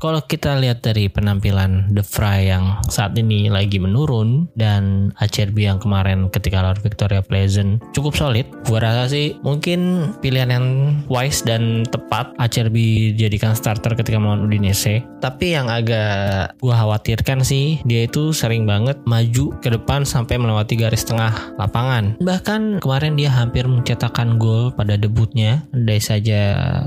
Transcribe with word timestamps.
Kalau 0.00 0.24
kita 0.24 0.56
lihat 0.56 0.80
dari 0.80 1.12
penampilan 1.12 1.92
The 1.92 2.00
Fry 2.00 2.48
yang 2.48 2.80
saat 2.88 3.12
ini 3.20 3.52
lagi 3.52 3.76
menurun 3.76 4.48
dan 4.56 5.12
Acerbi 5.20 5.68
yang 5.68 5.76
kemarin 5.76 6.32
ketika 6.32 6.64
lawan 6.64 6.80
Victoria 6.80 7.20
Pleasant 7.20 7.84
cukup 7.92 8.16
solid, 8.16 8.48
gua 8.64 8.80
rasa 8.80 9.12
sih 9.12 9.36
mungkin 9.44 10.08
pilihan 10.24 10.56
yang 10.56 10.66
wise 11.12 11.44
dan 11.44 11.84
tepat 11.84 12.32
Acerbi 12.40 13.12
jadikan 13.12 13.52
starter 13.52 13.92
ketika 13.92 14.16
melawan 14.16 14.48
Udinese. 14.48 15.04
Tapi 15.20 15.52
yang 15.52 15.68
agak 15.68 16.56
gua 16.64 16.80
khawatirkan 16.80 17.44
sih 17.44 17.84
dia 17.84 18.08
itu 18.08 18.32
sering 18.32 18.64
banget 18.64 18.96
maju 19.04 19.52
ke 19.60 19.68
depan 19.68 20.08
sampai 20.08 20.40
melewati 20.40 20.80
garis 20.80 21.04
tengah 21.04 21.52
lapangan. 21.60 22.16
Bahkan 22.24 22.80
kemarin 22.80 23.20
dia 23.20 23.28
hampir 23.28 23.68
mencetakkan 23.68 24.40
gol 24.40 24.72
pada 24.72 24.96
debutnya, 24.96 25.60
andai 25.76 26.00
saja 26.00 26.40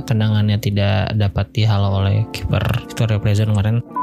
tendangannya 0.10 0.58
tidak 0.58 1.14
dapat 1.14 1.46
dihalau 1.54 2.02
oleh 2.02 2.26
kiper 2.34 2.66
Pleasant 3.08 3.52
kemarin. 3.52 4.03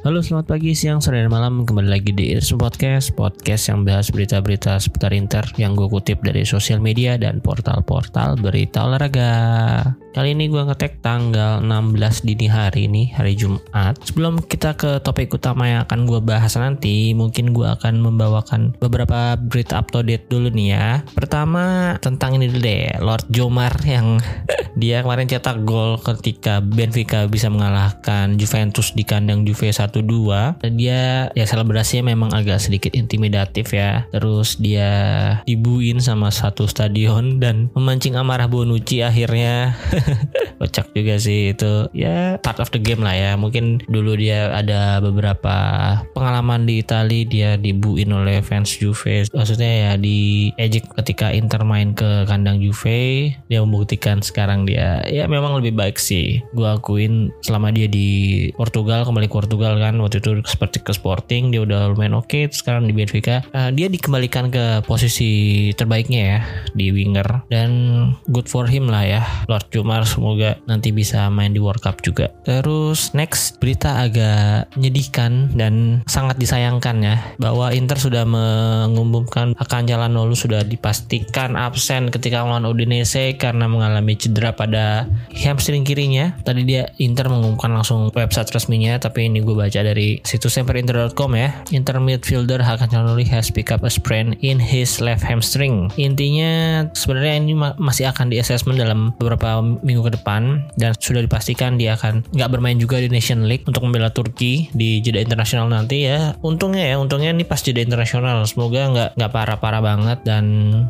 Halo 0.00 0.24
selamat 0.24 0.48
pagi, 0.48 0.72
siang, 0.72 1.04
sore, 1.04 1.20
dan 1.20 1.28
malam 1.28 1.68
Kembali 1.68 1.92
lagi 1.92 2.16
di 2.16 2.32
Irsun 2.32 2.56
Podcast 2.56 3.12
Podcast 3.12 3.68
yang 3.68 3.84
bahas 3.84 4.08
berita-berita 4.08 4.80
seputar 4.80 5.12
Inter 5.12 5.44
Yang 5.60 5.76
gue 5.76 5.88
kutip 5.92 6.24
dari 6.24 6.48
sosial 6.48 6.80
media 6.80 7.20
dan 7.20 7.44
portal-portal 7.44 8.40
berita 8.40 8.88
olahraga 8.88 9.36
Kali 10.10 10.34
ini 10.34 10.50
gue 10.50 10.58
ngetek 10.58 11.06
tanggal 11.06 11.62
16 11.62 12.26
dini 12.26 12.50
hari 12.50 12.90
ini, 12.90 13.14
hari 13.14 13.38
Jumat. 13.38 13.94
Sebelum 14.02 14.42
kita 14.42 14.74
ke 14.74 14.98
topik 15.06 15.30
utama 15.38 15.70
yang 15.70 15.86
akan 15.86 16.02
gue 16.02 16.18
bahas 16.18 16.58
nanti, 16.58 17.14
mungkin 17.14 17.54
gue 17.54 17.62
akan 17.62 18.02
membawakan 18.02 18.74
beberapa 18.82 19.38
berita 19.38 19.78
up 19.78 19.86
to 19.94 20.02
date 20.02 20.26
dulu 20.26 20.50
nih 20.50 20.74
ya. 20.74 21.06
Pertama 21.14 21.94
tentang 22.02 22.42
ini 22.42 22.50
dulu 22.50 22.58
deh, 22.58 22.90
Lord 22.98 23.30
Jomar 23.30 23.70
yang 23.86 24.18
dia 24.82 25.06
kemarin 25.06 25.30
cetak 25.30 25.62
gol 25.62 26.02
ketika 26.02 26.58
Benfica 26.58 27.30
bisa 27.30 27.46
mengalahkan 27.46 28.34
Juventus 28.34 28.90
di 28.90 29.06
kandang 29.06 29.46
Juve 29.46 29.70
1-2. 29.90 30.62
Dia 30.78 31.28
ya 31.34 31.44
selebrasinya 31.44 32.14
memang 32.14 32.30
agak 32.30 32.62
sedikit 32.62 32.94
intimidatif 32.94 33.74
ya. 33.74 34.06
Terus 34.14 34.56
dia 34.56 34.90
dibuin 35.44 35.98
sama 35.98 36.30
satu 36.30 36.70
stadion 36.70 37.42
dan 37.42 37.68
memancing 37.74 38.14
amarah 38.14 38.46
Bonucci 38.46 39.02
akhirnya. 39.02 39.74
Kocak 40.60 40.94
juga 40.94 41.18
sih 41.18 41.52
itu. 41.52 41.90
Ya 41.90 42.38
part 42.38 42.62
of 42.62 42.70
the 42.70 42.78
game 42.78 43.02
lah 43.02 43.16
ya. 43.16 43.32
Mungkin 43.34 43.82
dulu 43.90 44.14
dia 44.14 44.54
ada 44.54 45.02
beberapa 45.02 45.56
pengalaman 46.14 46.68
di 46.68 46.78
Italia 46.78 47.26
dia 47.26 47.50
dibuin 47.58 48.14
oleh 48.14 48.38
fans 48.44 48.78
Juve. 48.78 49.26
Maksudnya 49.34 49.90
ya 49.90 49.92
di 49.98 50.50
ejek 50.60 50.86
ketika 51.02 51.34
Inter 51.34 51.66
main 51.66 51.96
ke 51.96 52.28
kandang 52.28 52.62
Juve 52.62 53.32
dia 53.48 53.58
membuktikan 53.64 54.20
sekarang 54.20 54.68
dia 54.68 55.00
ya 55.08 55.24
memang 55.26 55.58
lebih 55.58 55.74
baik 55.74 55.96
sih. 55.96 56.44
Gue 56.52 56.68
akuin 56.68 57.32
selama 57.40 57.72
dia 57.72 57.88
di 57.88 58.50
Portugal 58.54 59.02
kembali 59.08 59.26
ke 59.26 59.34
Portugal 59.34 59.79
kan 59.80 59.96
waktu 59.98 60.20
itu 60.20 60.44
seperti 60.44 60.84
ke 60.84 60.92
Sporting 60.92 61.50
dia 61.50 61.64
udah 61.64 61.90
lumayan 61.90 62.20
oke 62.20 62.28
okay, 62.28 62.42
sekarang 62.52 62.84
di 62.84 62.92
Benfica 62.92 63.42
uh, 63.56 63.72
dia 63.72 63.88
dikembalikan 63.88 64.52
ke 64.52 64.84
posisi 64.84 65.72
terbaiknya 65.74 66.20
ya 66.20 66.38
di 66.76 66.92
winger 66.92 67.48
dan 67.48 67.70
good 68.28 68.46
for 68.46 68.68
him 68.68 68.92
lah 68.92 69.02
ya 69.02 69.22
Lord 69.48 69.70
Jumar 69.72 70.04
semoga 70.04 70.58
nanti 70.66 70.90
bisa 70.90 71.30
main 71.30 71.54
di 71.54 71.62
World 71.62 71.80
Cup 71.80 72.02
juga. 72.02 72.34
Terus 72.42 73.14
next 73.14 73.62
berita 73.62 74.02
agak 74.02 74.74
menyedihkan 74.74 75.54
dan 75.54 76.02
sangat 76.10 76.36
disayangkan 76.36 76.96
ya 77.00 77.16
bahwa 77.38 77.70
Inter 77.70 77.96
sudah 77.96 78.26
mengumumkan 78.26 79.54
akan 79.56 79.82
jalan 79.86 80.10
Nolu 80.10 80.34
sudah 80.34 80.66
dipastikan 80.66 81.54
absen 81.54 82.10
ketika 82.10 82.42
melawan 82.42 82.66
Udinese 82.66 83.38
karena 83.38 83.70
mengalami 83.70 84.18
cedera 84.18 84.50
pada 84.58 85.06
hamstring 85.30 85.86
kirinya. 85.86 86.34
Tadi 86.42 86.66
dia 86.66 86.90
Inter 86.98 87.30
mengumumkan 87.30 87.70
langsung 87.70 88.10
website 88.10 88.50
resminya 88.50 88.98
tapi 88.98 89.30
ini 89.30 89.38
gue 89.40 89.54
baca 89.54 89.69
dari 89.70 90.18
situs 90.26 90.58
semperinter.com 90.58 91.30
ya. 91.38 91.54
Inter 91.70 92.02
midfielder 92.02 92.58
Hakan 92.58 92.90
Calhanoglu 92.90 93.22
has 93.30 93.54
pick 93.54 93.70
up 93.70 93.86
a 93.86 93.90
sprain 93.90 94.34
in 94.42 94.58
his 94.58 94.98
left 94.98 95.22
hamstring. 95.22 95.86
Intinya 95.94 96.82
sebenarnya 96.98 97.34
ini 97.38 97.54
masih 97.78 98.10
akan 98.10 98.34
di 98.34 98.42
assessment 98.42 98.82
dalam 98.82 99.14
beberapa 99.16 99.62
minggu 99.62 100.10
ke 100.10 100.12
depan 100.18 100.66
dan 100.74 100.96
sudah 100.98 101.22
dipastikan 101.22 101.78
dia 101.78 101.94
akan 101.94 102.26
nggak 102.34 102.50
bermain 102.50 102.76
juga 102.80 102.98
di 102.98 103.06
Nation 103.12 103.46
League 103.46 103.64
untuk 103.68 103.86
membela 103.86 104.10
Turki 104.10 104.72
di 104.74 104.98
jeda 104.98 105.22
internasional 105.22 105.70
nanti 105.70 106.10
ya. 106.10 106.34
Untungnya 106.42 106.90
ya, 106.90 106.96
untungnya 106.98 107.30
ini 107.30 107.46
pas 107.46 107.62
jeda 107.62 107.84
internasional. 107.84 108.42
Semoga 108.48 108.90
nggak 108.90 109.10
nggak 109.20 109.32
parah-parah 109.32 109.82
banget 109.84 110.18
dan 110.26 110.44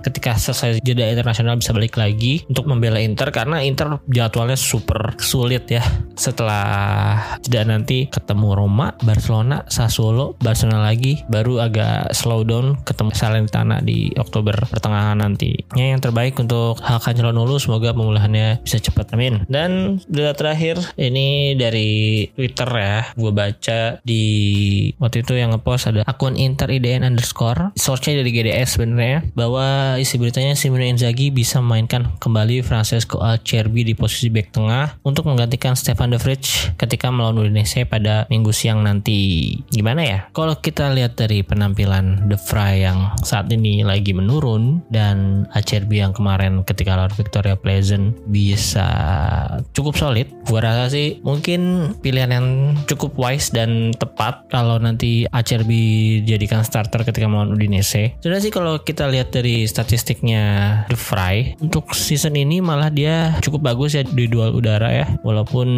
ketika 0.06 0.38
selesai 0.38 0.80
jeda 0.80 1.10
internasional 1.10 1.58
bisa 1.58 1.74
balik 1.74 1.98
lagi 1.98 2.46
untuk 2.48 2.70
membela 2.70 3.02
Inter 3.02 3.28
karena 3.34 3.60
Inter 3.60 4.00
jadwalnya 4.06 4.56
super 4.56 5.18
sulit 5.18 5.66
ya. 5.68 5.82
Setelah 6.14 7.36
jeda 7.42 7.66
nanti 7.66 8.06
ketemu 8.06 8.48
Roma, 8.54 8.69
Barcelona, 9.02 9.66
Sassuolo, 9.66 10.38
Barcelona 10.38 10.86
lagi, 10.86 11.26
baru 11.26 11.58
agak 11.58 12.14
slow 12.14 12.46
down 12.46 12.78
ketemu 12.86 13.10
Salernitana 13.12 13.82
di 13.82 14.14
Oktober 14.14 14.54
pertengahan 14.70 15.18
nanti. 15.18 15.58
Ya, 15.74 15.90
yang 15.90 16.00
terbaik 16.00 16.38
untuk 16.38 16.78
Hakan 16.78 17.18
Calhanoglu 17.18 17.58
semoga 17.58 17.90
pemulihannya 17.90 18.62
bisa 18.62 18.78
cepat. 18.78 19.12
Amin. 19.14 19.42
Dan 19.50 19.98
berita 20.06 20.34
terakhir 20.38 20.78
ini 20.94 21.58
dari 21.58 22.26
Twitter 22.34 22.68
ya. 22.70 23.00
Gue 23.18 23.32
baca 23.34 23.98
di 24.06 24.24
waktu 25.02 25.26
itu 25.26 25.34
yang 25.34 25.50
ngepost 25.50 25.90
ada 25.90 26.06
akun 26.06 26.38
Inter 26.38 26.70
IDN 26.70 27.02
underscore. 27.02 27.74
Source-nya 27.74 28.22
dari 28.22 28.30
GDS 28.30 28.78
sebenarnya. 28.78 29.26
Bahwa 29.34 29.96
isi 29.98 30.16
beritanya 30.16 30.54
Simone 30.54 30.92
Inzaghi 30.92 31.34
bisa 31.34 31.58
memainkan 31.58 32.14
kembali 32.22 32.62
Francesco 32.62 33.18
Acerbi 33.20 33.82
di 33.82 33.94
posisi 33.98 34.30
back 34.30 34.54
tengah 34.54 35.00
untuk 35.02 35.26
menggantikan 35.26 35.74
Stefan 35.74 36.14
De 36.14 36.18
Vrij 36.20 36.76
ketika 36.78 37.10
melawan 37.10 37.42
Udinese 37.42 37.82
pada 37.88 38.28
minggu 38.30 38.52
siang 38.60 38.84
nanti 38.84 39.48
gimana 39.72 40.04
ya 40.04 40.18
kalau 40.36 40.52
kita 40.60 40.92
lihat 40.92 41.16
dari 41.16 41.40
penampilan 41.40 42.28
The 42.28 42.36
Fry 42.36 42.84
yang 42.84 43.16
saat 43.24 43.48
ini 43.48 43.80
lagi 43.80 44.12
menurun 44.12 44.84
dan 44.92 45.48
Acerbi 45.56 46.04
yang 46.04 46.12
kemarin 46.12 46.60
ketika 46.68 46.92
lawan 46.92 47.14
Victoria 47.16 47.56
Pleasant 47.56 48.20
bisa 48.28 48.84
cukup 49.72 49.96
solid. 49.96 50.28
Gua 50.44 50.60
rasa 50.60 50.92
sih 50.92 51.24
mungkin 51.24 51.92
pilihan 52.04 52.36
yang 52.36 52.46
cukup 52.84 53.16
wise 53.16 53.48
dan 53.48 53.96
tepat 53.96 54.44
kalau 54.52 54.76
nanti 54.76 55.24
Acerbi 55.32 56.20
jadikan 56.28 56.60
starter 56.60 57.00
ketika 57.08 57.24
melawan 57.24 57.56
Udinese. 57.56 58.20
Sudah 58.20 58.44
sih 58.44 58.52
kalau 58.52 58.76
kita 58.84 59.08
lihat 59.08 59.32
dari 59.32 59.64
statistiknya 59.64 60.42
The 60.92 60.98
Fry 61.00 61.56
untuk 61.64 61.96
season 61.96 62.36
ini 62.36 62.60
malah 62.60 62.92
dia 62.92 63.40
cukup 63.40 63.72
bagus 63.72 63.96
ya 63.96 64.04
di 64.04 64.28
dual 64.28 64.52
udara 64.52 64.92
ya. 64.92 65.06
Walaupun 65.24 65.68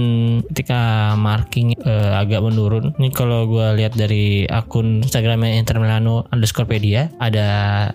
ketika 0.50 1.14
marking 1.14 1.78
uh, 1.87 2.19
agak 2.19 2.43
menurun. 2.43 2.71
Ini 2.80 3.10
kalau 3.12 3.44
gue 3.50 3.66
lihat 3.82 3.92
dari 3.98 4.46
akun 4.48 5.04
Instagramnya 5.04 5.60
Inter 5.60 5.76
Milano 5.82 6.24
underscorepedia 6.32 7.12
ada 7.18 7.48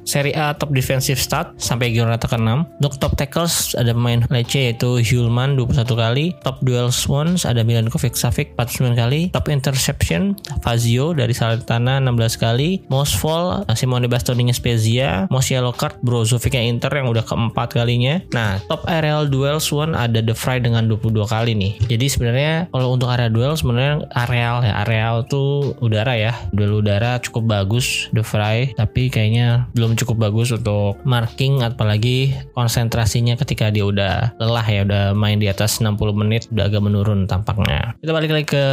Serie 0.04 0.36
A 0.38 0.54
top 0.54 0.76
defensive 0.76 1.18
stat 1.18 1.56
sampai 1.58 1.96
Giornata 1.96 2.30
ke-6. 2.30 2.78
Untuk 2.84 2.94
top 3.02 3.14
tackles 3.18 3.74
ada 3.74 3.96
pemain 3.96 4.22
Lecce 4.30 4.70
yaitu 4.70 5.02
Hulman 5.02 5.56
21 5.56 5.88
kali, 5.88 6.26
top 6.44 6.62
duel 6.62 6.92
Swans 6.94 7.48
ada 7.48 7.64
Milankovic 7.64 8.14
Savic 8.14 8.54
49 8.60 8.94
kali, 8.94 9.22
top 9.32 9.48
interception 9.48 10.36
Fazio 10.62 11.16
dari 11.16 11.32
Salernitana 11.32 12.04
16 12.04 12.38
kali, 12.38 12.84
most 12.92 13.16
fall 13.18 13.64
Simone 13.74 14.10
Bastoni 14.12 14.50
Spezia, 14.52 15.30
most 15.32 15.54
yellow 15.54 15.72
card 15.72 15.96
Brozovic 16.04 16.58
yang 16.58 16.78
Inter 16.78 16.92
yang 16.92 17.08
udah 17.08 17.24
keempat 17.24 17.78
kalinya. 17.78 18.20
Nah, 18.34 18.60
top 18.68 18.84
aerial 18.90 19.30
duel 19.30 19.62
Swan 19.62 19.94
ada 19.94 20.20
The 20.20 20.34
Fry 20.34 20.60
dengan 20.60 20.90
22 20.90 21.30
kali 21.30 21.54
nih. 21.54 21.74
Jadi 21.88 22.06
sebenarnya 22.10 22.54
kalau 22.74 22.98
untuk 22.98 23.08
area 23.14 23.30
duel 23.30 23.54
sebenarnya 23.56 24.08
areal 24.18 24.66
areal 24.74 25.28
tuh 25.28 25.76
udara 25.80 26.18
ya. 26.18 26.34
Duel 26.52 26.84
udara 26.84 27.20
cukup 27.24 27.48
bagus 27.48 28.12
The 28.12 28.24
Fry, 28.24 28.74
tapi 28.76 29.08
kayaknya 29.08 29.70
belum 29.74 29.96
cukup 29.96 30.30
bagus 30.30 30.52
untuk 30.52 31.00
marking 31.08 31.64
apalagi 31.64 32.36
konsentrasinya 32.54 33.38
ketika 33.40 33.70
dia 33.72 33.86
udah 33.86 34.36
lelah 34.40 34.68
ya, 34.68 34.82
udah 34.84 35.04
main 35.14 35.40
di 35.40 35.48
atas 35.48 35.80
60 35.80 35.96
menit 36.16 36.50
udah 36.52 36.66
agak 36.68 36.82
menurun 36.84 37.26
tampaknya. 37.30 37.96
Kita 38.00 38.12
balik 38.12 38.32
lagi 38.34 38.48
ke 38.48 38.66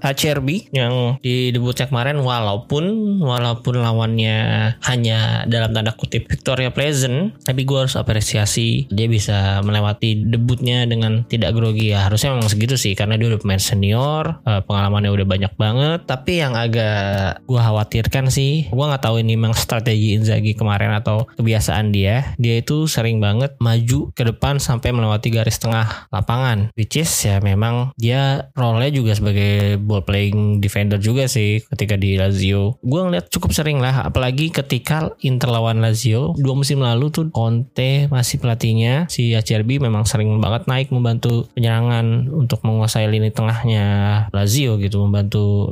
HRB 0.00 0.72
yang 0.72 1.18
di 1.20 1.50
debutnya 1.50 1.88
kemarin 1.88 2.20
walaupun 2.20 3.18
walaupun 3.20 3.80
lawannya 3.80 4.38
hanya 4.84 5.44
dalam 5.48 5.72
tanda 5.72 5.92
kutip 5.96 6.28
Victoria 6.28 6.70
Pleasant, 6.70 7.36
tapi 7.44 7.64
gue 7.64 7.78
harus 7.78 7.96
apresiasi 7.96 8.86
dia 8.90 9.06
bisa 9.08 9.60
melewati 9.64 10.26
debutnya 10.28 10.84
dengan 10.84 11.24
tidak 11.26 11.56
grogi 11.56 11.92
ya. 11.92 12.06
Harusnya 12.08 12.34
memang 12.34 12.50
segitu 12.50 12.74
sih 12.76 12.92
karena 12.92 13.16
dia 13.18 13.32
udah 13.34 13.40
pemain 13.40 13.62
senior, 13.62 14.42
eh, 14.44 14.60
pengalamannya 14.64 15.10
udah 15.10 15.26
banyak 15.34 15.52
banget. 15.58 16.00
Tapi 16.06 16.32
yang 16.38 16.54
agak 16.54 17.42
gue 17.42 17.58
khawatirkan 17.58 18.30
sih, 18.30 18.70
gue 18.70 18.84
nggak 18.84 19.02
tahu 19.02 19.18
ini 19.18 19.34
memang 19.34 19.58
strategi 19.58 20.14
Inzaghi 20.14 20.54
kemarin 20.54 20.94
atau 20.94 21.26
kebiasaan 21.34 21.90
dia. 21.90 22.38
Dia 22.38 22.62
itu 22.62 22.86
sering 22.86 23.18
banget 23.18 23.58
maju 23.58 24.14
ke 24.14 24.22
depan 24.22 24.62
sampai 24.62 24.94
melewati 24.94 25.34
garis 25.34 25.58
tengah 25.58 26.06
lapangan. 26.14 26.70
Which 26.78 26.94
is 26.94 27.10
ya 27.26 27.42
memang 27.42 27.90
dia 27.98 28.52
role-nya 28.54 28.94
juga 28.94 29.18
sebagai 29.18 29.82
ball 29.82 30.06
playing 30.06 30.62
defender 30.62 31.02
juga 31.02 31.26
sih 31.26 31.58
ketika 31.66 31.98
di 31.98 32.14
Lazio. 32.14 32.78
Gue 32.84 33.00
ngeliat 33.02 33.26
cukup 33.32 33.50
sering 33.50 33.82
lah, 33.82 34.06
apalagi 34.06 34.54
ketika 34.54 35.10
Inter 35.26 35.50
lawan 35.50 35.82
Lazio 35.82 36.36
dua 36.38 36.54
musim 36.54 36.84
lalu 36.84 37.08
tuh 37.10 37.26
Conte 37.32 38.06
masih 38.12 38.38
pelatihnya 38.38 39.08
si 39.08 39.32
ACRB 39.32 39.80
memang 39.80 40.04
sering 40.04 40.28
banget 40.38 40.68
naik 40.68 40.92
membantu 40.92 41.48
penyerangan 41.56 42.28
untuk 42.28 42.60
menguasai 42.62 43.08
lini 43.08 43.32
tengahnya 43.32 43.84
Lazio 44.30 44.76
gitu 44.76 45.00
membantu 45.08 45.23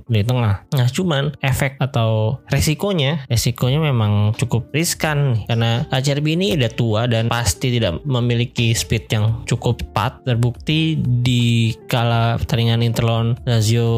lini 0.09 0.23
tengah. 0.25 0.65
Nah 0.73 0.89
cuman 0.89 1.35
efek 1.43 1.77
atau 1.81 2.41
resikonya 2.49 3.25
resikonya 3.27 3.83
memang 3.83 4.37
cukup 4.37 4.71
riskan 4.73 5.45
karena 5.49 5.85
ACRB 5.89 6.37
ini 6.37 6.55
udah 6.57 6.73
tua 6.73 7.01
dan 7.09 7.29
pasti 7.29 7.75
tidak 7.75 8.03
memiliki 8.05 8.73
speed 8.73 9.09
yang 9.13 9.45
cukup 9.45 9.83
cepat 9.83 10.23
terbukti 10.25 10.97
di 10.99 11.75
kala 11.91 12.39
pertandingan 12.39 12.85
Inter 12.87 13.05
lawan 13.05 13.29
Lazio 13.43 13.91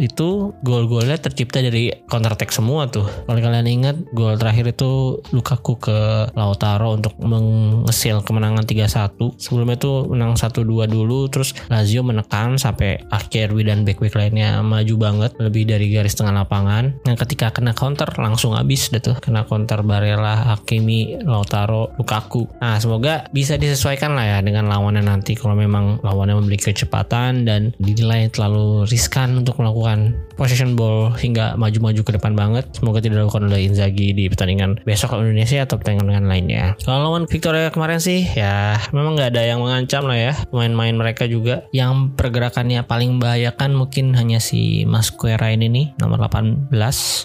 itu 0.00 0.56
gol-golnya 0.64 1.20
tercipta 1.20 1.60
dari 1.60 1.92
counter 2.08 2.34
attack 2.34 2.50
semua 2.54 2.88
tuh. 2.88 3.06
Kalau 3.28 3.40
kalian 3.40 3.68
ingat 3.68 3.96
gol 4.16 4.40
terakhir 4.40 4.72
itu 4.72 5.20
Lukaku 5.30 5.76
ke 5.78 5.98
Lautaro 6.34 6.96
untuk 6.96 7.14
mengesil 7.20 8.24
kemenangan 8.24 8.64
3-1. 8.64 9.38
Sebelumnya 9.38 9.76
itu 9.76 9.92
menang 10.08 10.34
1-2 10.34 10.64
dulu 10.88 11.28
terus 11.28 11.52
Lazio 11.68 12.02
menekan 12.02 12.56
sampai 12.56 13.02
Acerbi 13.12 13.62
dan 13.66 13.84
back-back 13.84 14.16
lainnya 14.16 14.60
maju 14.70 14.94
banget 14.94 15.34
lebih 15.42 15.66
dari 15.66 15.90
garis 15.90 16.14
tengah 16.14 16.30
lapangan. 16.30 17.02
Yang 17.02 17.26
ketika 17.26 17.50
kena 17.50 17.74
counter 17.74 18.06
langsung 18.14 18.54
habis 18.54 18.94
deh 18.94 19.02
tuh. 19.02 19.18
Kena 19.18 19.42
counter 19.42 19.82
Barella, 19.82 20.54
Hakimi, 20.54 21.26
Lautaro, 21.26 21.90
Lukaku. 21.98 22.46
Nah, 22.62 22.78
semoga 22.78 23.26
bisa 23.34 23.58
disesuaikan 23.58 24.14
lah 24.14 24.38
ya 24.38 24.38
dengan 24.38 24.70
lawannya 24.70 25.02
nanti 25.02 25.34
kalau 25.34 25.58
memang 25.58 25.98
lawannya 26.06 26.38
memiliki 26.38 26.70
kecepatan 26.70 27.42
dan 27.42 27.74
dinilai 27.82 28.30
terlalu 28.30 28.86
riskan 28.86 29.42
untuk 29.42 29.58
melakukan 29.58 30.14
possession 30.40 30.72
ball 30.72 31.12
hingga 31.12 31.52
maju-maju 31.60 32.00
ke 32.00 32.16
depan 32.16 32.32
banget. 32.32 32.64
Semoga 32.72 33.04
tidak 33.04 33.20
dilakukan 33.20 33.52
oleh 33.52 33.68
Inzaghi 33.68 34.16
di 34.16 34.24
pertandingan 34.32 34.80
besok 34.88 35.12
Indonesia 35.20 35.68
atau 35.68 35.76
pertandingan 35.76 36.24
lainnya. 36.24 36.80
Kalau 36.80 37.12
lawan 37.12 37.28
Victoria 37.28 37.68
kemarin 37.68 38.00
sih 38.00 38.24
ya 38.24 38.80
memang 38.96 39.20
nggak 39.20 39.36
ada 39.36 39.42
yang 39.44 39.60
mengancam 39.60 40.08
lah 40.08 40.16
ya. 40.16 40.32
Main-main 40.48 40.96
mereka 40.96 41.28
juga 41.28 41.68
yang 41.76 42.16
pergerakannya 42.16 42.88
paling 42.88 43.20
membahayakan 43.20 43.76
mungkin 43.76 44.16
hanya 44.16 44.40
si 44.40 44.88
Masquera 44.88 45.52
ini 45.52 45.68
nih 45.68 45.86
nomor 46.00 46.24
18 46.24 46.72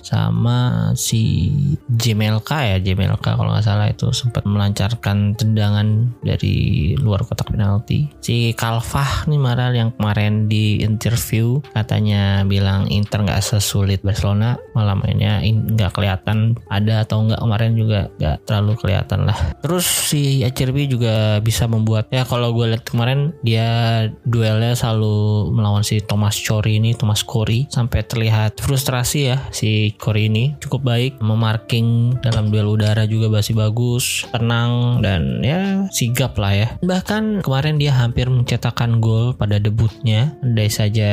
sama 0.04 0.92
si 1.00 1.54
Jemelka 1.88 2.68
ya 2.68 2.84
Jemelka 2.84 3.40
kalau 3.40 3.56
nggak 3.56 3.64
salah 3.64 3.88
itu 3.88 4.12
sempat 4.12 4.44
melancarkan 4.44 5.40
tendangan 5.40 6.12
dari 6.20 6.94
luar 7.00 7.24
kotak 7.24 7.56
penalti. 7.56 8.12
Si 8.20 8.52
Kalfah 8.52 9.24
nih 9.32 9.40
Maral 9.40 9.72
yang 9.78 9.96
kemarin 9.96 10.52
di 10.52 10.84
interview 10.84 11.64
katanya 11.72 12.44
bilang 12.44 12.90
Inter 13.06 13.22
nggak 13.22 13.42
sesulit 13.46 14.02
Barcelona 14.02 14.58
malam 14.74 15.06
mainnya 15.06 15.46
nggak 15.46 15.94
kelihatan 15.94 16.58
ada 16.74 17.06
atau 17.06 17.30
nggak. 17.30 17.38
Kemarin 17.46 17.72
juga 17.78 18.00
nggak 18.18 18.38
terlalu 18.50 18.74
kelihatan 18.82 19.30
lah. 19.30 19.38
Terus 19.62 19.86
si 19.86 20.42
Acerbi 20.42 20.90
juga 20.90 21.38
bisa 21.46 21.70
membuat 21.70 22.10
ya 22.10 22.26
kalau 22.26 22.50
gue 22.58 22.74
lihat 22.74 22.82
kemarin 22.90 23.30
dia 23.46 24.10
duelnya 24.26 24.74
selalu 24.74 25.54
melawan 25.54 25.86
si 25.86 26.02
Thomas 26.02 26.34
Cori 26.42 26.82
ini 26.82 26.98
Thomas 26.98 27.22
Corey 27.22 27.70
sampai 27.70 28.02
terlihat 28.02 28.58
frustrasi 28.58 29.30
ya 29.30 29.38
si 29.54 29.94
Corey 30.02 30.28
ini 30.28 30.58
cukup 30.58 30.82
baik 30.82 31.22
memarking 31.22 32.18
dalam 32.26 32.50
duel 32.50 32.74
udara 32.74 33.06
juga 33.06 33.30
masih 33.30 33.54
bagus 33.54 34.26
tenang 34.34 35.04
dan 35.06 35.46
ya 35.46 35.86
sigap 35.94 36.40
lah 36.42 36.54
ya. 36.56 36.68
Bahkan 36.82 37.46
kemarin 37.46 37.78
dia 37.78 37.94
hampir 37.94 38.26
mencetakkan 38.32 38.98
gol 38.98 39.36
pada 39.38 39.62
debutnya. 39.62 40.34
Andai 40.42 40.72
saja 40.72 41.12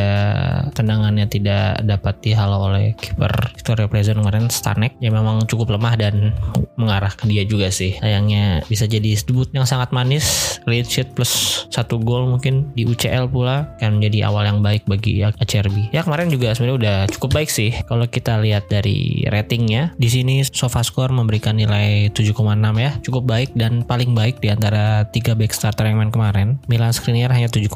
tendangannya 0.72 1.26
tidak 1.28 1.81
dapat 1.84 2.18
dihalau 2.24 2.72
oleh 2.72 2.94
kiper 2.96 3.52
Victoria 3.54 3.86
Pleasant 3.86 4.18
kemarin 4.18 4.46
Stanek 4.48 4.96
ya 4.98 5.10
memang 5.12 5.44
cukup 5.46 5.74
lemah 5.76 5.94
dan 5.98 6.34
mengarah 6.78 7.12
ke 7.12 7.28
dia 7.28 7.44
juga 7.44 7.68
sih. 7.68 7.98
Sayangnya 8.00 8.64
bisa 8.66 8.88
jadi 8.88 9.14
debut 9.14 9.48
yang 9.52 9.68
sangat 9.68 9.92
manis. 9.92 10.58
Clean 10.62 10.86
sheet 10.86 11.14
plus 11.18 11.66
satu 11.68 11.98
gol 11.98 12.30
mungkin 12.30 12.70
di 12.78 12.86
UCL 12.86 13.28
pula 13.30 13.74
kan 13.82 13.98
menjadi 13.98 14.30
awal 14.30 14.46
yang 14.46 14.62
baik 14.62 14.86
bagi 14.86 15.22
ACRB 15.22 15.90
ya 15.90 16.06
kemarin 16.06 16.30
juga 16.30 16.54
sebenarnya 16.54 16.76
udah 16.78 16.96
cukup 17.12 17.30
baik 17.36 17.50
sih. 17.50 17.70
Kalau 17.86 18.06
kita 18.06 18.38
lihat 18.38 18.70
dari 18.70 19.26
ratingnya 19.26 19.92
di 19.98 20.08
sini 20.08 20.40
SofaScore 20.42 21.10
memberikan 21.10 21.58
nilai 21.58 22.12
7,6 22.14 22.36
ya. 22.78 22.90
Cukup 23.02 23.24
baik 23.26 23.50
dan 23.58 23.82
paling 23.82 24.16
baik 24.16 24.38
di 24.38 24.48
antara 24.52 25.08
tiga 25.10 25.34
back 25.34 25.52
starter 25.52 25.88
yang 25.88 25.98
main 25.98 26.12
kemarin. 26.12 26.60
Milan 26.66 26.94
Skriniar 26.94 27.32
hanya 27.32 27.48
7,2 27.48 27.68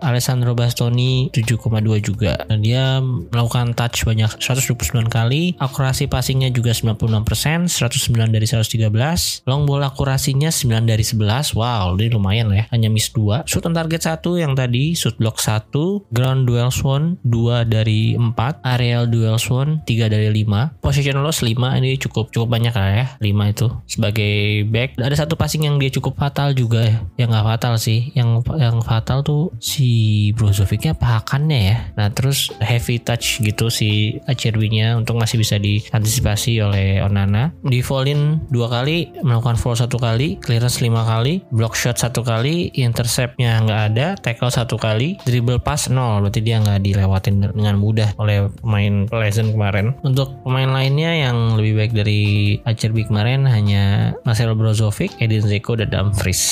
Alessandro 0.00 0.52
Bastoni 0.56 1.28
7,2 1.34 2.00
juga. 2.00 2.38
Dan 2.48 2.64
dia 2.64 2.98
melakukan 3.34 3.74
touch 3.74 4.06
banyak 4.06 4.30
129 4.38 5.10
kali. 5.10 5.58
Akurasi 5.58 6.06
passingnya 6.06 6.54
juga 6.54 6.70
96% 6.70 7.66
109 7.66 8.30
dari 8.30 8.46
113 8.46 9.42
long 9.50 9.66
ball 9.66 9.82
akurasinya 9.82 10.54
9 10.54 10.86
dari 10.86 11.02
11 11.02 11.58
wow 11.58 11.98
ini 11.98 12.14
lumayan 12.14 12.46
lah 12.54 12.62
ya. 12.62 12.64
Hanya 12.70 12.88
miss 12.88 13.10
2 13.10 13.42
shoot 13.50 13.66
on 13.66 13.74
target 13.74 14.06
1 14.06 14.22
yang 14.38 14.52
tadi 14.54 14.94
shoot 14.94 15.18
block 15.18 15.42
1 15.42 15.74
ground 16.14 16.46
duels 16.46 16.78
won 16.84 17.18
2 17.26 17.66
dari 17.66 18.14
4 18.14 18.62
aerial 18.62 19.10
duels 19.10 19.44
won 19.50 19.82
3 19.82 20.12
dari 20.12 20.28
5 20.30 20.78
position 20.84 21.18
loss 21.24 21.42
5 21.42 21.56
ini 21.80 21.96
cukup 21.96 22.30
cukup 22.30 22.48
banyak 22.52 22.74
lah 22.76 22.90
ya 22.92 23.06
5 23.18 23.52
itu. 23.54 23.66
Sebagai 23.88 24.34
back 24.68 25.00
ada 25.00 25.16
satu 25.16 25.34
passing 25.34 25.64
yang 25.64 25.80
dia 25.80 25.88
cukup 25.88 26.18
fatal 26.20 26.52
juga 26.52 26.84
ya. 26.84 26.96
Yang 27.16 27.28
nggak 27.34 27.46
fatal 27.56 27.74
sih 27.80 28.12
yang 28.12 28.44
yang 28.60 28.84
fatal 28.84 29.24
tuh 29.24 29.54
si 29.62 30.30
Brozovicnya 30.36 30.92
pahakannya 30.98 31.60
ya. 31.64 31.76
Nah 31.96 32.08
terus 32.12 32.50
heavy 32.60 33.00
touch 33.00 33.13
gitu 33.20 33.70
si 33.70 34.18
Acerbi-nya 34.24 34.96
untuk 34.98 35.20
masih 35.20 35.38
bisa 35.38 35.60
diantisipasi 35.60 36.58
oleh 36.64 36.98
Onana. 37.04 37.52
Di 37.62 37.84
fallin 37.84 38.42
dua 38.50 38.66
kali 38.72 39.12
melakukan 39.22 39.60
fall 39.60 39.76
satu 39.76 40.00
kali 40.00 40.40
clearance 40.40 40.80
lima 40.80 41.04
kali 41.04 41.44
block 41.52 41.76
shot 41.76 42.00
satu 42.00 42.24
kali 42.24 42.72
interceptnya 42.74 43.60
nggak 43.62 43.80
ada 43.92 44.06
tackle 44.18 44.50
satu 44.50 44.80
kali 44.80 45.20
dribble 45.22 45.60
pass 45.60 45.92
nol. 45.92 46.24
Berarti 46.24 46.40
dia 46.40 46.58
nggak 46.58 46.80
dilewatin 46.82 47.52
dengan 47.54 47.76
mudah 47.76 48.16
oleh 48.18 48.48
pemain 48.60 49.06
Pleasant 49.08 49.52
kemarin. 49.54 49.94
Untuk 50.02 50.42
pemain 50.42 50.68
lainnya 50.68 51.14
yang 51.14 51.56
lebih 51.58 51.78
baik 51.78 51.92
dari 51.94 52.22
Acerbi 52.66 53.06
kemarin 53.06 53.46
hanya 53.46 54.14
Marcel 54.26 54.56
Brozovic 54.56 55.14
Edin 55.22 55.44
Zeko 55.44 55.78
dan 55.78 55.90
Dumfries. 55.92 56.42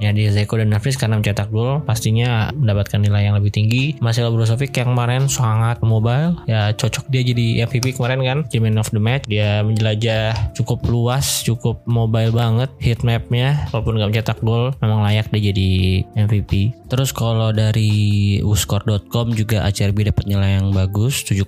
Ya 0.00 0.12
di 0.12 0.28
Zeko 0.28 0.56
dan 0.56 0.72
Dumfries 0.72 0.96
karena 0.96 1.20
mencetak 1.20 1.52
gol 1.52 1.84
pastinya 1.84 2.48
mendapatkan 2.52 3.00
nilai 3.00 3.28
yang 3.28 3.36
lebih 3.36 3.52
tinggi. 3.52 3.96
Marcel 4.00 4.32
Brozovic 4.32 4.72
yang 4.76 4.92
kemarin 4.92 5.28
sangat 5.28 5.80
mobile. 6.10 6.34
Ya 6.50 6.74
cocok 6.74 7.06
dia 7.06 7.22
jadi 7.22 7.46
MVP 7.70 7.94
kemarin 7.94 8.20
kan. 8.26 8.38
Man 8.60 8.76
of 8.76 8.90
the 8.90 8.98
match. 8.98 9.30
Dia 9.30 9.62
menjelajah 9.62 10.52
cukup 10.58 10.82
luas 10.90 11.46
cukup 11.46 11.86
mobile 11.86 12.34
banget 12.34 12.70
hit 12.82 13.06
mapnya. 13.06 13.70
Walaupun 13.70 13.96
nggak 13.96 14.10
mencetak 14.10 14.38
gol 14.42 14.74
memang 14.82 15.06
layak 15.06 15.30
dia 15.30 15.54
jadi 15.54 15.70
MVP 16.18 16.79
terus 16.90 17.14
kalau 17.14 17.54
dari 17.54 18.42
uscore.com 18.42 19.32
juga 19.32 19.64
ACRB 19.70 20.10
dapat 20.10 20.26
nilai 20.26 20.58
yang 20.58 20.74
bagus 20.74 21.22
7,6 21.22 21.46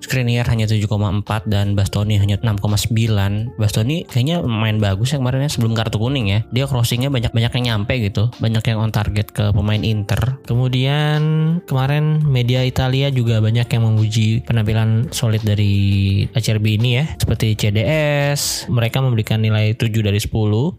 Skriniar 0.00 0.46
hanya 0.48 0.70
7,4 0.70 1.50
dan 1.50 1.74
Bastoni 1.74 2.16
hanya 2.16 2.38
6,9 2.38 3.58
Bastoni 3.58 4.06
kayaknya 4.06 4.40
main 4.46 4.78
bagus 4.78 5.12
ya 5.12 5.18
kemarin 5.18 5.44
ya 5.44 5.50
sebelum 5.50 5.74
kartu 5.74 5.98
kuning 5.98 6.30
ya. 6.30 6.40
Dia 6.54 6.64
crossingnya 6.70 7.10
banyak-banyak 7.10 7.52
yang 7.58 7.64
nyampe 7.74 7.94
gitu. 7.98 8.30
Banyak 8.38 8.62
yang 8.70 8.78
on 8.78 8.92
target 8.94 9.34
ke 9.34 9.50
pemain 9.50 9.82
Inter. 9.82 10.38
Kemudian 10.46 11.20
kemarin 11.66 12.22
media 12.22 12.62
Italia 12.62 13.10
juga 13.10 13.42
banyak 13.42 13.66
yang 13.66 13.82
memuji 13.82 14.44
penampilan 14.46 15.10
solid 15.10 15.42
dari 15.42 16.24
ACRB 16.30 16.78
ini 16.78 17.02
ya. 17.02 17.04
Seperti 17.18 17.58
CDS 17.58 18.70
mereka 18.70 19.02
memberikan 19.02 19.42
nilai 19.42 19.74
7 19.74 19.90
dari 19.90 20.22
10 20.22 20.30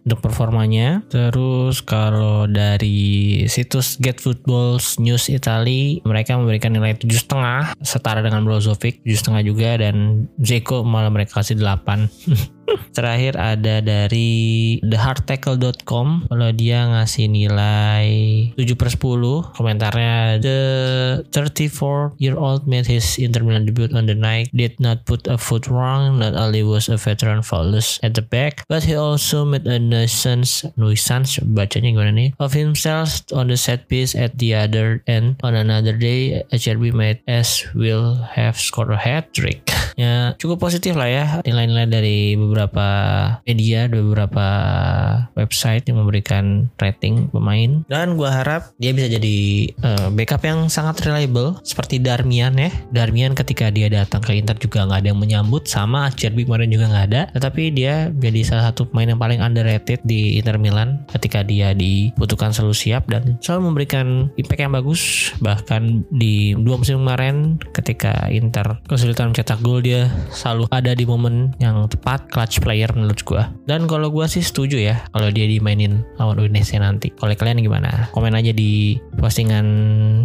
untuk 0.04 0.20
performanya. 0.24 1.04
Terus 1.12 1.84
kalau 1.84 2.48
dari 2.48 3.44
situs 3.74 3.98
Get 3.98 4.22
Football 4.22 4.77
News 5.01 5.34
Italy 5.34 5.98
mereka 6.06 6.38
memberikan 6.38 6.70
nilai 6.70 6.94
tujuh 6.94 7.25
setengah 7.25 7.74
setara 7.82 8.22
dengan 8.22 8.46
Brozovic 8.46 9.01
tujuh 9.01 9.18
setengah 9.18 9.42
juga 9.42 9.82
dan 9.82 10.30
Zeko 10.38 10.86
malah 10.86 11.10
mereka 11.10 11.42
kasih 11.42 11.58
8 11.58 12.06
Terakhir 12.93 13.36
ada 13.36 13.84
dari 13.84 14.79
thehardtackle.com 14.79 16.32
kalau 16.32 16.50
dia 16.55 16.88
ngasih 16.88 17.27
nilai 17.27 18.08
7 18.55 18.79
per 18.79 18.89
10 18.89 19.58
komentarnya 19.58 20.39
the 20.39 20.60
34 21.34 22.15
year 22.22 22.39
old 22.39 22.63
made 22.70 22.88
his 22.88 23.20
Inter 23.20 23.43
debut 23.43 23.91
on 23.91 24.08
the 24.08 24.15
night 24.15 24.48
did 24.55 24.79
not 24.79 25.03
put 25.03 25.27
a 25.27 25.36
foot 25.36 25.67
wrong 25.67 26.22
not 26.22 26.34
only 26.39 26.63
was 26.63 26.88
a 26.88 26.96
veteran 26.96 27.43
flawless 27.43 28.00
at 28.01 28.15
the 28.15 28.24
back 28.24 28.63
but 28.72 28.88
he 28.88 28.96
also 28.96 29.43
made 29.43 29.67
a 29.67 29.77
nuisance 29.77 30.63
nuisance 30.79 31.38
bacanya 31.43 31.91
gimana 31.91 32.13
nih? 32.15 32.29
Of 32.39 32.55
himself 32.55 33.25
on 33.36 33.51
the 33.51 33.60
set 33.60 33.91
piece 33.91 34.15
at 34.15 34.39
the 34.39 34.55
other 34.55 35.03
end 35.05 35.41
on 35.43 35.53
another 35.53 35.93
day 35.98 36.46
HRB 36.53 36.96
made 36.96 37.20
as 37.27 37.67
will 37.75 38.24
have 38.39 38.55
scored 38.55 38.89
a 38.93 39.00
hat 39.00 39.36
trick 39.36 39.67
ya 40.00 40.34
cukup 40.42 40.66
positif 40.66 40.98
lah 40.98 41.10
ya 41.10 41.26
nilai-nilai 41.46 41.88
dari 41.90 42.18
beberapa 42.34 42.88
media 43.46 43.86
beberapa 43.86 44.48
website 45.38 45.86
yang 45.90 46.02
memberikan 46.02 46.72
rating 46.82 47.30
pemain. 47.30 47.86
Dan 47.86 48.18
gua 48.18 48.42
harap 48.42 48.74
dia 48.82 48.96
bisa 48.96 49.12
jadi 49.12 49.70
uh, 49.86 50.08
backup 50.14 50.42
yang 50.44 50.68
sangat 50.72 51.06
reliable 51.06 51.60
seperti 51.62 52.02
Darmian 52.02 52.58
ya. 52.58 52.72
Darmian 52.90 53.38
ketika 53.38 53.70
dia 53.70 53.92
datang 53.92 54.24
ke 54.24 54.34
Inter 54.34 54.58
juga 54.58 54.88
nggak 54.88 55.00
ada 55.06 55.10
yang 55.14 55.22
menyambut 55.22 55.70
sama 55.70 56.10
Acerbi 56.10 56.48
kemarin 56.48 56.72
juga 56.72 56.90
nggak 56.90 57.06
ada. 57.14 57.22
Tetapi 57.36 57.64
dia 57.76 58.10
jadi 58.10 58.42
salah 58.42 58.74
satu 58.74 58.90
pemain 58.90 59.14
yang 59.14 59.22
paling 59.22 59.44
underrated 59.44 60.02
di 60.08 60.40
Inter 60.40 60.58
Milan 60.58 61.06
ketika 61.12 61.46
dia 61.46 61.76
dibutuhkan 61.76 62.56
selalu 62.56 62.76
siap 62.76 63.06
dan 63.12 63.38
selalu 63.44 63.74
memberikan 63.74 64.32
impact 64.40 64.62
yang 64.64 64.74
bagus. 64.74 65.02
Bahkan 65.44 66.10
di 66.10 66.58
dua 66.58 66.80
musim 66.80 67.04
kemarin 67.04 67.60
ketika 67.76 68.32
Inter 68.32 68.80
kesulitan 68.88 69.36
mencetak 69.36 69.60
gol 69.60 69.83
dia 69.84 70.08
selalu 70.32 70.72
ada 70.72 70.96
di 70.96 71.04
momen 71.04 71.52
yang 71.60 71.86
tepat 71.92 72.32
clutch 72.32 72.63
player 72.63 72.88
menurut 72.96 73.20
gua. 73.28 73.52
Dan 73.68 73.86
kalau 73.86 74.08
gua 74.08 74.32
sih 74.32 74.40
setuju 74.42 74.80
ya 74.80 75.04
kalau 75.12 75.28
dia 75.30 75.44
dimainin 75.44 76.08
lawan 76.16 76.40
Udinese 76.40 76.80
nanti. 76.80 77.12
Kalau 77.20 77.36
kalian 77.36 77.60
gimana? 77.60 78.08
Komen 78.16 78.34
aja 78.34 78.56
di 78.56 78.96
postingan 79.20 79.68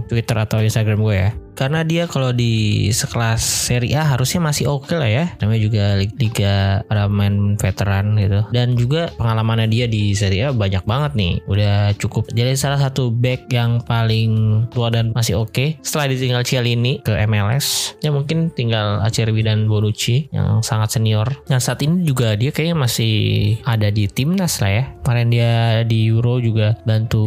Twitter 0.07 0.39
atau 0.39 0.63
Instagram 0.63 1.03
gue 1.03 1.17
ya 1.19 1.31
karena 1.59 1.83
dia 1.83 2.07
kalau 2.07 2.31
di 2.31 2.87
sekelas 2.95 3.43
Serie 3.43 3.99
A 3.99 4.07
harusnya 4.15 4.39
masih 4.39 4.71
oke 4.71 4.87
okay 4.87 4.97
lah 4.97 5.11
ya. 5.11 5.25
Namanya 5.43 5.61
juga 5.67 5.85
liga 5.99 6.87
para 6.87 7.11
main 7.11 7.59
veteran 7.59 8.15
gitu. 8.15 8.47
Dan 8.55 8.79
juga 8.79 9.11
pengalamannya 9.19 9.67
dia 9.67 9.91
di 9.91 10.15
Serie 10.15 10.47
A 10.47 10.55
banyak 10.55 10.87
banget 10.87 11.19
nih. 11.19 11.35
Udah 11.51 11.99
cukup 11.99 12.31
jadi 12.31 12.55
salah 12.55 12.79
satu 12.79 13.11
back 13.11 13.51
yang 13.51 13.83
paling 13.83 14.63
tua 14.71 14.95
dan 14.95 15.11
masih 15.11 15.43
oke. 15.43 15.51
Okay. 15.51 15.69
setelah 15.83 16.13
ditinggal 16.15 16.47
Cialini 16.47 17.03
ke 17.03 17.11
MLS 17.27 17.99
ya 18.05 18.15
mungkin 18.15 18.53
tinggal 18.55 19.03
Acerbi 19.03 19.43
dan 19.43 19.67
Bonucci 19.67 20.31
yang 20.31 20.63
sangat 20.63 20.95
senior. 20.95 21.27
Yang 21.51 21.61
saat 21.67 21.81
ini 21.83 22.07
juga 22.07 22.39
dia 22.39 22.55
kayaknya 22.55 22.79
masih 22.79 23.17
ada 23.67 23.91
di 23.91 24.07
timnas 24.07 24.63
lah 24.63 24.71
ya. 24.71 24.85
Kemarin 25.03 25.29
dia 25.33 25.53
di 25.89 26.13
Euro 26.13 26.39
juga 26.39 26.77
bantu 26.85 27.25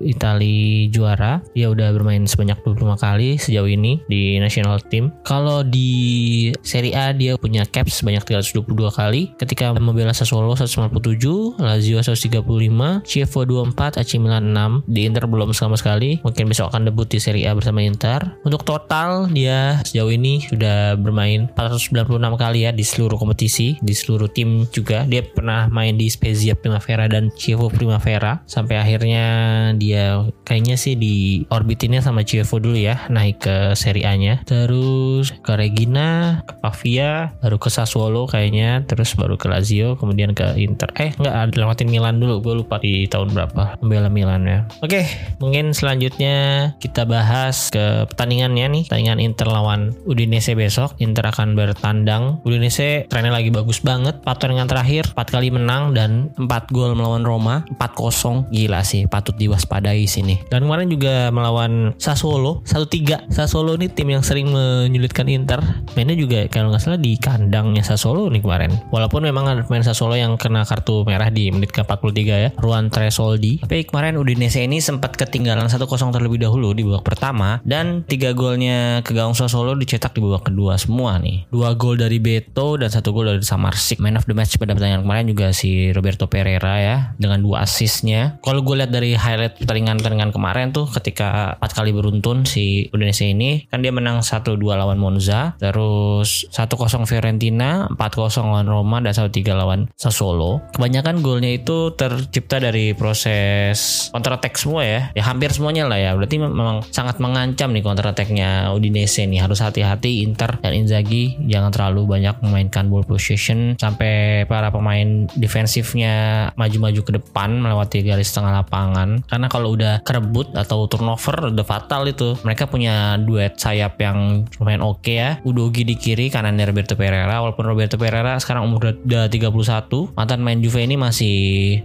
Italia 0.00 0.88
juara. 0.88 1.42
Dia 1.52 1.68
udah 1.68 1.90
bermain 1.92 2.24
sebanyak 2.24 2.62
25 2.62 2.94
kali 2.96 3.36
sejak 3.36 3.57
sejauh 3.58 3.74
ini 3.74 3.98
di 4.06 4.38
national 4.38 4.78
team. 4.86 5.10
Kalau 5.26 5.66
di 5.66 6.54
Serie 6.62 6.94
A 6.94 7.10
dia 7.10 7.34
punya 7.34 7.66
caps 7.66 7.98
sebanyak 7.98 8.22
322 8.22 8.70
kali 8.94 9.34
ketika 9.34 9.74
membela 9.74 10.14
Sassuolo 10.14 10.54
157, 10.54 11.58
Lazio 11.58 11.98
135, 11.98 13.02
Chievo 13.02 13.40
24, 13.42 13.98
AC 13.98 14.22
Milan 14.22 14.54
6. 14.54 14.86
Di 14.86 15.10
Inter 15.10 15.26
belum 15.26 15.50
sama 15.50 15.74
sekali. 15.74 16.22
Mungkin 16.22 16.46
besok 16.46 16.70
akan 16.70 16.86
debut 16.86 17.10
di 17.10 17.18
Serie 17.18 17.50
A 17.50 17.58
bersama 17.58 17.82
Inter. 17.82 18.38
Untuk 18.46 18.62
total 18.62 19.26
dia 19.34 19.82
sejauh 19.82 20.14
ini 20.14 20.38
sudah 20.46 20.94
bermain 20.94 21.50
496 21.58 22.38
kali 22.38 22.58
ya 22.62 22.70
di 22.70 22.86
seluruh 22.86 23.18
kompetisi, 23.18 23.74
di 23.82 23.94
seluruh 23.96 24.30
tim 24.30 24.70
juga. 24.70 25.02
Dia 25.10 25.26
pernah 25.26 25.66
main 25.66 25.98
di 25.98 26.06
Spezia 26.06 26.54
Primavera 26.54 27.10
dan 27.10 27.34
Chievo 27.34 27.66
Primavera 27.66 28.38
sampai 28.46 28.78
akhirnya 28.78 29.26
dia 29.74 30.22
kayaknya 30.46 30.76
sih 30.78 30.94
di 30.94 31.42
orbitinnya 31.50 32.04
sama 32.04 32.22
Chievo 32.22 32.60
dulu 32.60 32.76
ya 32.76 33.08
naik 33.08 33.40
ke 33.40 33.47
Serie 33.74 34.06
A-nya. 34.06 34.40
Terus 34.44 35.34
ke 35.42 35.52
Regina, 35.54 36.42
ke 36.44 36.54
Pavia, 36.60 37.34
baru 37.40 37.56
ke 37.56 37.68
Sassuolo 37.68 38.28
kayaknya, 38.28 38.84
terus 38.84 39.14
baru 39.14 39.34
ke 39.36 39.46
Lazio, 39.50 39.98
kemudian 39.98 40.32
ke 40.32 40.56
Inter. 40.58 40.90
Eh, 40.98 41.12
nggak 41.16 41.34
ada 41.34 41.54
lewatin 41.54 41.88
Milan 41.90 42.20
dulu. 42.22 42.40
Gue 42.40 42.54
lupa 42.64 42.78
di 42.78 43.06
tahun 43.08 43.32
berapa 43.34 43.78
membela 43.80 44.08
Milan 44.10 44.44
ya. 44.44 44.58
Oke, 44.80 45.04
mungkin 45.38 45.72
selanjutnya 45.72 46.70
kita 46.82 47.04
bahas 47.04 47.68
ke 47.72 48.08
pertandingannya 48.08 48.66
nih. 48.68 48.84
Pertandingan 48.88 49.20
Inter 49.20 49.48
lawan 49.48 49.80
Udinese 50.08 50.56
besok. 50.56 50.96
Inter 50.98 51.28
akan 51.28 51.54
bertandang. 51.54 52.40
Udinese 52.42 53.06
trennya 53.06 53.34
lagi 53.34 53.52
bagus 53.52 53.80
banget. 53.84 54.20
4 54.24 54.26
pertandingan 54.26 54.68
terakhir 54.68 55.04
4 55.12 55.34
kali 55.34 55.48
menang 55.52 55.92
dan 55.92 56.32
4 56.40 56.48
gol 56.74 56.96
melawan 56.96 57.22
Roma. 57.24 57.64
4-0. 57.76 58.48
Gila 58.50 58.80
sih, 58.82 59.04
patut 59.06 59.36
diwaspadai 59.36 60.04
sini. 60.08 60.40
Dan 60.48 60.64
kemarin 60.64 60.88
juga 60.88 61.28
melawan 61.30 61.92
Sassuolo 62.00 62.64
1-3 62.64 63.27
Sassuolo 63.28 63.76
ini 63.76 63.92
tim 63.92 64.08
yang 64.08 64.24
sering 64.24 64.48
menyulitkan 64.48 65.28
Inter. 65.28 65.60
Mainnya 65.94 66.16
juga 66.16 66.48
kalau 66.48 66.72
nggak 66.72 66.82
salah 66.82 67.00
di 67.00 67.14
kandangnya 67.20 67.84
Sassuolo 67.84 68.32
nih 68.32 68.40
kemarin. 68.40 68.72
Walaupun 68.88 69.20
memang 69.28 69.44
ada 69.46 69.60
pemain 69.62 69.84
Sassuolo 69.84 70.16
yang 70.16 70.40
kena 70.40 70.64
kartu 70.64 71.04
merah 71.04 71.28
di 71.28 71.52
menit 71.52 71.70
ke-43 71.70 72.20
ya, 72.24 72.50
Ruan 72.56 72.88
Tresoldi. 72.88 73.60
Tapi 73.60 73.84
kemarin 73.84 74.16
Udinese 74.16 74.64
ini 74.64 74.80
sempat 74.80 75.14
ketinggalan 75.14 75.68
1-0 75.68 75.84
terlebih 75.86 76.40
dahulu 76.40 76.72
di 76.72 76.82
babak 76.88 77.04
pertama 77.04 77.60
dan 77.68 78.02
tiga 78.08 78.32
golnya 78.32 79.04
ke 79.04 79.12
gawang 79.12 79.36
Sassuolo 79.36 79.76
dicetak 79.76 80.16
di 80.16 80.24
babak 80.24 80.48
kedua 80.48 80.80
semua 80.80 81.20
nih. 81.20 81.44
Dua 81.52 81.76
gol 81.76 82.00
dari 82.00 82.16
Beto 82.18 82.80
dan 82.80 82.88
satu 82.88 83.12
gol 83.12 83.28
dari 83.28 83.44
Samarsik. 83.44 84.00
Man 84.00 84.16
of 84.16 84.24
the 84.24 84.32
match 84.32 84.56
pada 84.56 84.72
pertandingan 84.72 85.04
kemarin 85.04 85.26
juga 85.28 85.52
si 85.52 85.92
Roberto 85.92 86.24
Pereira 86.32 86.80
ya 86.80 86.96
dengan 87.20 87.44
dua 87.44 87.68
assistnya. 87.68 88.40
Kalau 88.40 88.64
gue 88.64 88.80
lihat 88.80 88.88
dari 88.88 89.12
highlight 89.12 89.60
pertandingan-pertandingan 89.60 90.32
kemarin 90.32 90.72
tuh 90.72 90.88
ketika 90.88 91.58
empat 91.60 91.72
kali 91.76 91.92
beruntun 91.92 92.48
si 92.48 92.88
Udinese 92.94 93.17
ini 93.24 93.66
kan 93.70 93.82
dia 93.82 93.90
menang 93.90 94.22
1-2 94.22 94.58
lawan 94.62 94.98
Monza, 95.00 95.56
terus 95.58 96.46
1-0 96.52 97.08
Fiorentina, 97.08 97.88
4-0 97.94 98.46
lawan 98.46 98.68
Roma 98.68 98.98
dan 99.02 99.14
1-3 99.14 99.54
lawan 99.54 99.90
Sassuolo. 99.98 100.60
Kebanyakan 100.74 101.24
golnya 101.24 101.54
itu 101.54 101.94
tercipta 101.94 102.60
dari 102.62 102.92
proses 102.92 104.08
counter 104.12 104.36
attack 104.36 104.58
semua 104.58 104.82
ya. 104.84 105.00
Ya 105.14 105.24
hampir 105.24 105.50
semuanya 105.54 105.88
lah 105.88 105.98
ya. 105.98 106.12
Berarti 106.14 106.36
memang 106.38 106.84
sangat 106.90 107.22
mengancam 107.22 107.72
nih 107.72 107.82
counter 107.82 108.06
attacknya 108.10 108.70
Udinese 108.74 109.24
nih. 109.24 109.40
Harus 109.40 109.62
hati-hati 109.64 110.26
Inter 110.26 110.60
dan 110.60 110.74
Inzaghi 110.74 111.38
jangan 111.48 111.72
terlalu 111.72 112.04
banyak 112.18 112.42
memainkan 112.44 112.90
ball 112.92 113.06
possession 113.06 113.78
sampai 113.78 114.44
para 114.44 114.68
pemain 114.68 115.30
defensifnya 115.38 116.48
maju-maju 116.58 117.00
ke 117.00 117.12
depan 117.16 117.62
melewati 117.62 118.04
garis 118.04 118.34
tengah 118.34 118.64
lapangan. 118.64 119.22
Karena 119.24 119.46
kalau 119.48 119.72
udah 119.72 120.02
kerebut 120.02 120.52
atau 120.52 120.84
turnover 120.90 121.54
udah 121.54 121.66
fatal 121.66 122.04
itu. 122.10 122.36
Mereka 122.44 122.68
punya 122.68 123.07
duet 123.16 123.56
sayap 123.56 123.96
yang 124.02 124.44
lumayan 124.60 124.84
oke 124.84 125.00
okay 125.00 125.16
ya. 125.16 125.30
Udogi 125.46 125.88
di 125.88 125.96
kiri, 125.96 126.28
kanannya 126.28 126.68
Roberto 126.68 126.98
Pereira. 126.98 127.40
Walaupun 127.40 127.64
Roberto 127.64 127.96
Pereira 127.96 128.36
sekarang 128.36 128.68
umur 128.68 128.92
udah 128.92 129.30
31, 129.32 130.12
mantan 130.12 130.44
main 130.44 130.60
Juve 130.60 130.84
ini 130.84 131.00
masih 131.00 131.36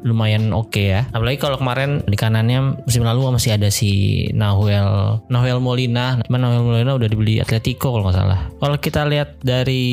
lumayan 0.03 0.51
oke 0.51 0.73
okay 0.73 0.85
ya. 0.99 1.01
Apalagi 1.15 1.37
kalau 1.39 1.61
kemarin 1.61 2.03
di 2.03 2.17
kanannya 2.17 2.83
musim 2.83 3.05
lalu 3.07 3.31
masih 3.31 3.55
ada 3.55 3.69
si 3.71 4.25
Nahuel 4.33 5.21
Nahuel 5.29 5.61
Molina. 5.63 6.19
Cuman 6.25 6.39
Nahuel 6.43 6.63
Molina 6.65 6.91
udah 6.97 7.07
dibeli 7.07 7.39
Atletico 7.39 7.93
kalau 7.93 8.09
nggak 8.09 8.17
salah. 8.17 8.39
Kalau 8.57 8.77
kita 8.81 9.05
lihat 9.07 9.39
dari 9.45 9.85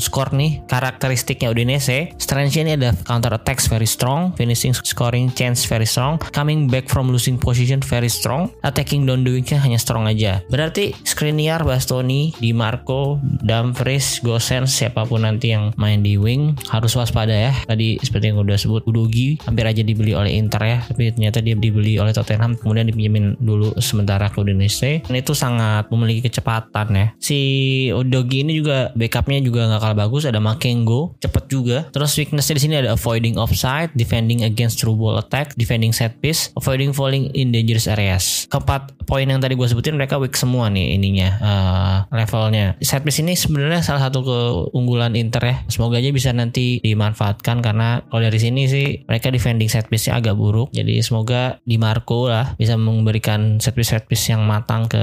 score 0.00 0.32
nih, 0.32 0.64
karakteristiknya 0.64 1.52
Udinese, 1.52 2.16
strength 2.16 2.56
ini 2.56 2.74
ada 2.74 2.96
counter 3.04 3.36
attacks 3.36 3.68
very 3.68 3.84
strong, 3.84 4.32
finishing 4.34 4.72
scoring 4.72 5.28
chance 5.36 5.68
very 5.68 5.84
strong, 5.84 6.16
coming 6.32 6.66
back 6.66 6.88
from 6.88 7.12
losing 7.12 7.36
position 7.36 7.84
very 7.84 8.08
strong, 8.08 8.48
attacking 8.64 9.04
down 9.04 9.22
doingnya 9.22 9.60
hanya 9.60 9.76
strong 9.76 10.08
aja. 10.08 10.40
Berarti 10.50 10.92
Skriniar, 11.06 11.62
Bastoni, 11.62 12.34
Di 12.42 12.50
Marco, 12.50 13.22
Dumfries, 13.22 14.18
Gosens, 14.20 14.74
siapa 14.74 15.06
pun 15.06 15.22
nanti 15.22 15.54
yang 15.54 15.70
main 15.78 16.02
di 16.02 16.18
wing 16.18 16.58
harus 16.68 16.98
waspada 16.98 17.30
ya. 17.30 17.54
Tadi 17.64 18.02
seperti 18.02 18.34
yang 18.34 18.42
udah 18.42 18.58
sebut 18.58 18.82
Udogi 18.90 19.38
hampir 19.46 19.62
aja 19.62 19.86
dibeli 19.86 20.10
oleh 20.12 20.34
Inter 20.34 20.62
ya, 20.66 20.78
tapi 20.82 21.14
ternyata 21.14 21.38
dia 21.38 21.54
dibeli 21.54 22.02
oleh 22.02 22.10
Tottenham 22.10 22.58
kemudian 22.58 22.90
dipinjemin 22.90 23.38
dulu 23.38 23.78
sementara 23.78 24.26
ke 24.26 24.42
Udinese. 24.42 25.06
Dan 25.06 25.14
itu 25.14 25.32
sangat 25.38 25.86
memiliki 25.94 26.26
kecepatan 26.26 26.98
ya. 26.98 27.06
Si 27.22 27.38
Udogi 27.94 28.42
ini 28.42 28.58
juga 28.58 28.90
backupnya 28.98 29.38
juga 29.38 29.70
nggak 29.70 29.80
kalah 29.86 29.98
bagus, 30.02 30.26
ada 30.26 30.42
Makengo, 30.42 31.14
cepet 31.22 31.44
juga. 31.46 31.86
Terus 31.94 32.18
weaknessnya 32.18 32.58
di 32.58 32.62
sini 32.66 32.74
ada 32.74 32.98
avoiding 32.98 33.38
offside, 33.38 33.94
defending 33.94 34.42
against 34.42 34.82
through 34.82 34.98
ball 34.98 35.14
attack, 35.22 35.54
defending 35.54 35.94
set 35.94 36.18
piece, 36.18 36.50
avoiding 36.58 36.90
falling 36.90 37.30
in 37.38 37.54
dangerous 37.54 37.86
areas. 37.86 38.50
Keempat 38.50 39.06
poin 39.06 39.28
yang 39.28 39.38
tadi 39.38 39.54
gue 39.54 39.68
sebutin 39.68 39.94
mereka 39.94 40.18
weak 40.18 40.39
semua 40.40 40.72
nih 40.72 40.96
ininya 40.96 41.28
uh, 41.40 41.96
levelnya. 42.08 42.80
Set 42.80 43.04
piece 43.04 43.20
ini 43.20 43.36
sebenarnya 43.36 43.84
salah 43.84 44.08
satu 44.08 44.24
keunggulan 44.24 45.12
Inter 45.12 45.42
ya. 45.44 45.56
Semoga 45.68 46.00
aja 46.00 46.08
bisa 46.08 46.32
nanti 46.32 46.80
dimanfaatkan 46.80 47.60
karena 47.60 48.00
kalau 48.08 48.24
dari 48.24 48.40
sini 48.40 48.64
sih 48.64 49.04
mereka 49.04 49.28
defending 49.28 49.68
set 49.68 49.92
piece-nya 49.92 50.16
agak 50.16 50.40
buruk. 50.40 50.72
Jadi 50.72 51.04
semoga 51.04 51.60
di 51.68 51.76
Marco 51.76 52.32
lah 52.32 52.56
bisa 52.56 52.80
memberikan 52.80 53.60
set 53.60 53.76
piece 53.76 53.92
set 53.92 54.08
piece 54.08 54.32
yang 54.32 54.48
matang 54.48 54.88
ke 54.88 55.02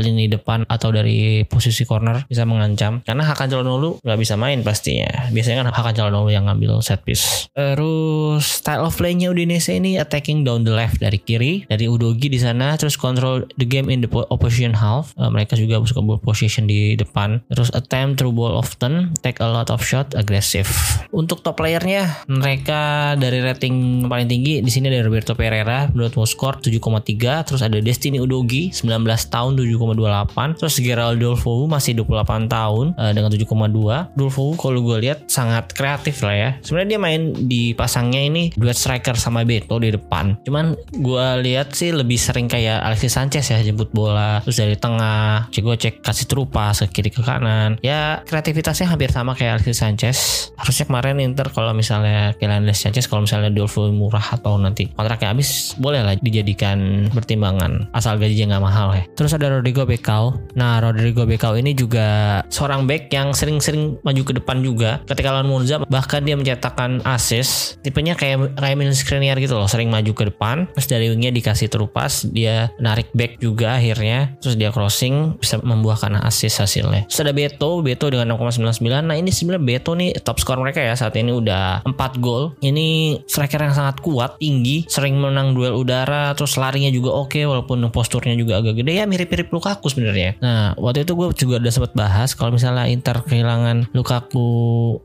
lini 0.00 0.32
depan 0.32 0.64
atau 0.64 0.88
dari 0.88 1.44
posisi 1.44 1.84
corner 1.84 2.24
bisa 2.24 2.48
mengancam. 2.48 3.04
Karena 3.04 3.28
Hakan 3.28 3.52
Calhanoglu 3.52 4.00
nggak 4.00 4.18
bisa 4.18 4.40
main 4.40 4.64
pastinya. 4.64 5.28
Biasanya 5.28 5.66
kan 5.66 5.68
Hakan 5.74 5.94
Calhanoglu 5.94 6.32
yang 6.32 6.48
ngambil 6.48 6.80
set 6.80 7.04
piece. 7.04 7.52
Terus 7.52 8.46
style 8.46 8.86
of 8.86 8.96
play-nya 8.96 9.28
Udinese 9.28 9.76
ini 9.76 10.00
attacking 10.00 10.46
down 10.46 10.64
the 10.64 10.72
left 10.72 11.02
dari 11.02 11.18
kiri 11.18 11.66
dari 11.66 11.90
Udogi 11.90 12.30
di 12.30 12.38
sana 12.38 12.78
terus 12.78 12.94
control 12.94 13.44
the 13.58 13.66
game 13.66 13.90
in 13.90 14.00
the 14.00 14.10
opposition 14.30 14.69
half. 14.76 15.14
Uh, 15.16 15.32
mereka 15.32 15.56
juga 15.56 15.80
suka 15.86 16.04
ball 16.04 16.20
position 16.20 16.68
di 16.68 16.98
depan. 16.98 17.40
Terus 17.48 17.72
attempt 17.72 18.20
through 18.20 18.34
ball 18.34 18.58
often, 18.58 19.14
take 19.24 19.40
a 19.40 19.48
lot 19.48 19.72
of 19.72 19.80
shot, 19.80 20.12
aggressive. 20.18 20.68
Untuk 21.10 21.40
top 21.40 21.60
playernya 21.60 22.26
mereka 22.28 23.12
dari 23.16 23.40
rating 23.40 24.06
paling 24.06 24.28
tinggi 24.28 24.60
di 24.60 24.70
sini 24.70 24.88
ada 24.88 25.04
Roberto 25.04 25.34
Pereira 25.34 25.90
menurut 25.90 26.14
score 26.28 26.62
7,3 26.62 27.48
terus 27.48 27.60
ada 27.60 27.76
Destiny 27.80 28.22
Udogi 28.22 28.70
19 28.72 29.04
tahun 29.28 29.50
7,28 29.58 30.60
terus 30.60 30.74
Geraldo 30.78 31.30
Dolfo 31.30 31.64
masih 31.68 31.96
28 32.02 32.48
tahun 32.50 32.86
uh, 32.98 33.12
dengan 33.14 33.30
7,2 33.32 34.18
Dolfo 34.18 34.56
kalau 34.58 34.80
gue 34.84 34.96
lihat 35.08 35.28
sangat 35.28 35.72
kreatif 35.72 36.20
lah 36.24 36.36
ya 36.36 36.50
sebenarnya 36.60 36.96
dia 36.96 37.00
main 37.00 37.22
di 37.48 37.72
pasangnya 37.72 38.20
ini 38.20 38.52
duet 38.56 38.76
striker 38.76 39.16
sama 39.16 39.46
Beto 39.46 39.80
di 39.80 39.92
depan 39.92 40.36
cuman 40.44 40.76
gue 40.90 41.26
lihat 41.46 41.72
sih 41.72 41.94
lebih 41.94 42.20
sering 42.20 42.48
kayak 42.50 42.84
Alexis 42.84 43.16
Sanchez 43.16 43.46
ya 43.48 43.60
jemput 43.64 43.92
bola 43.92 44.44
terus 44.44 44.59
dari 44.60 44.76
tengah 44.76 45.48
cek 45.48 45.64
cek 45.64 45.94
kasih 46.04 46.26
terupas 46.28 46.84
ke 46.84 47.00
kiri 47.00 47.10
ke 47.10 47.24
kanan. 47.24 47.80
Ya 47.80 48.20
kreativitasnya 48.28 48.92
hampir 48.92 49.08
sama 49.08 49.32
kayak 49.32 49.64
Alexis 49.64 49.80
Sanchez. 49.80 50.18
Harusnya 50.60 50.84
kemarin 50.84 51.16
Inter 51.24 51.48
kalau 51.48 51.72
misalnya 51.72 52.36
Kylian 52.36 52.68
Sanchez 52.76 53.08
kalau 53.08 53.24
misalnya 53.24 53.48
Dolfo 53.48 53.88
murah 53.88 54.36
atau 54.36 54.60
nanti 54.60 54.92
kontraknya 54.92 55.32
habis 55.32 55.72
boleh 55.80 56.04
lah 56.04 56.14
dijadikan 56.20 57.08
pertimbangan. 57.08 57.88
Asal 57.96 58.20
gajinya 58.20 58.56
nggak 58.56 58.64
mahal 58.64 58.88
ya 58.92 59.04
terus 59.14 59.36
ada 59.36 59.52
Rodrigo 59.52 59.86
Becao 59.86 60.34
nah 60.58 60.82
Rodrigo 60.82 61.28
Becao 61.28 61.54
ini 61.54 61.76
juga 61.76 62.40
seorang 62.50 62.88
back 62.88 63.12
yang 63.14 63.30
sering-sering 63.36 64.00
maju 64.02 64.22
ke 64.26 64.32
depan 64.36 64.64
juga. 64.64 65.00
Ketika 65.06 65.30
lawan 65.30 65.46
Monza 65.46 65.82
bahkan 65.86 66.24
dia 66.24 66.34
mencetakkan 66.34 67.04
assist. 67.06 67.78
Tipenya 67.84 68.18
kayak 68.18 68.56
Milan 68.74 68.96
Skriniar 68.96 69.36
gitu 69.38 69.56
loh 69.56 69.68
sering 69.70 69.92
maju 69.92 70.12
ke 70.12 70.24
depan. 70.32 70.66
Terus 70.74 70.88
dari 70.88 71.06
wingnya 71.12 71.30
dikasih 71.30 71.70
terupas 71.70 72.26
dia 72.26 72.72
narik 72.82 73.12
back 73.14 73.38
juga 73.38 73.78
akhirnya. 73.78 74.34
Terus 74.42 74.49
dia 74.56 74.70
crossing 74.70 75.38
bisa 75.38 75.58
membuahkan 75.60 76.22
assist 76.22 76.62
hasilnya. 76.62 77.06
Terus 77.06 77.20
ada 77.22 77.32
Beto 77.34 77.82
Beto 77.84 78.06
dengan 78.10 78.34
6,99 78.34 78.80
nah 79.04 79.16
ini 79.16 79.30
sebenarnya 79.30 79.64
Beto 79.64 79.92
nih 79.94 80.16
top 80.22 80.38
skor 80.40 80.58
mereka 80.58 80.80
ya 80.80 80.94
saat 80.94 81.14
ini 81.18 81.34
udah 81.34 81.84
4 81.86 81.94
gol. 82.22 82.54
Ini 82.62 83.20
striker 83.26 83.60
yang 83.60 83.74
sangat 83.74 84.00
kuat 84.00 84.40
tinggi 84.40 84.86
sering 84.86 85.18
menang 85.18 85.52
duel 85.52 85.76
udara 85.76 86.32
terus 86.34 86.56
larinya 86.56 86.90
juga 86.90 87.14
oke 87.14 87.40
walaupun 87.44 87.82
posturnya 87.90 88.34
juga 88.38 88.62
agak 88.62 88.82
gede. 88.82 88.92
Ya 89.00 89.04
mirip-mirip 89.04 89.50
Lukaku 89.50 89.90
sebenarnya. 89.90 90.38
Nah 90.40 90.74
waktu 90.78 91.04
itu 91.04 91.12
gue 91.18 91.28
juga 91.34 91.60
udah 91.60 91.72
sempat 91.72 91.92
bahas 91.96 92.32
kalau 92.34 92.54
misalnya 92.54 92.86
Inter 92.86 93.22
kehilangan 93.24 93.90
Lukaku 93.92 94.48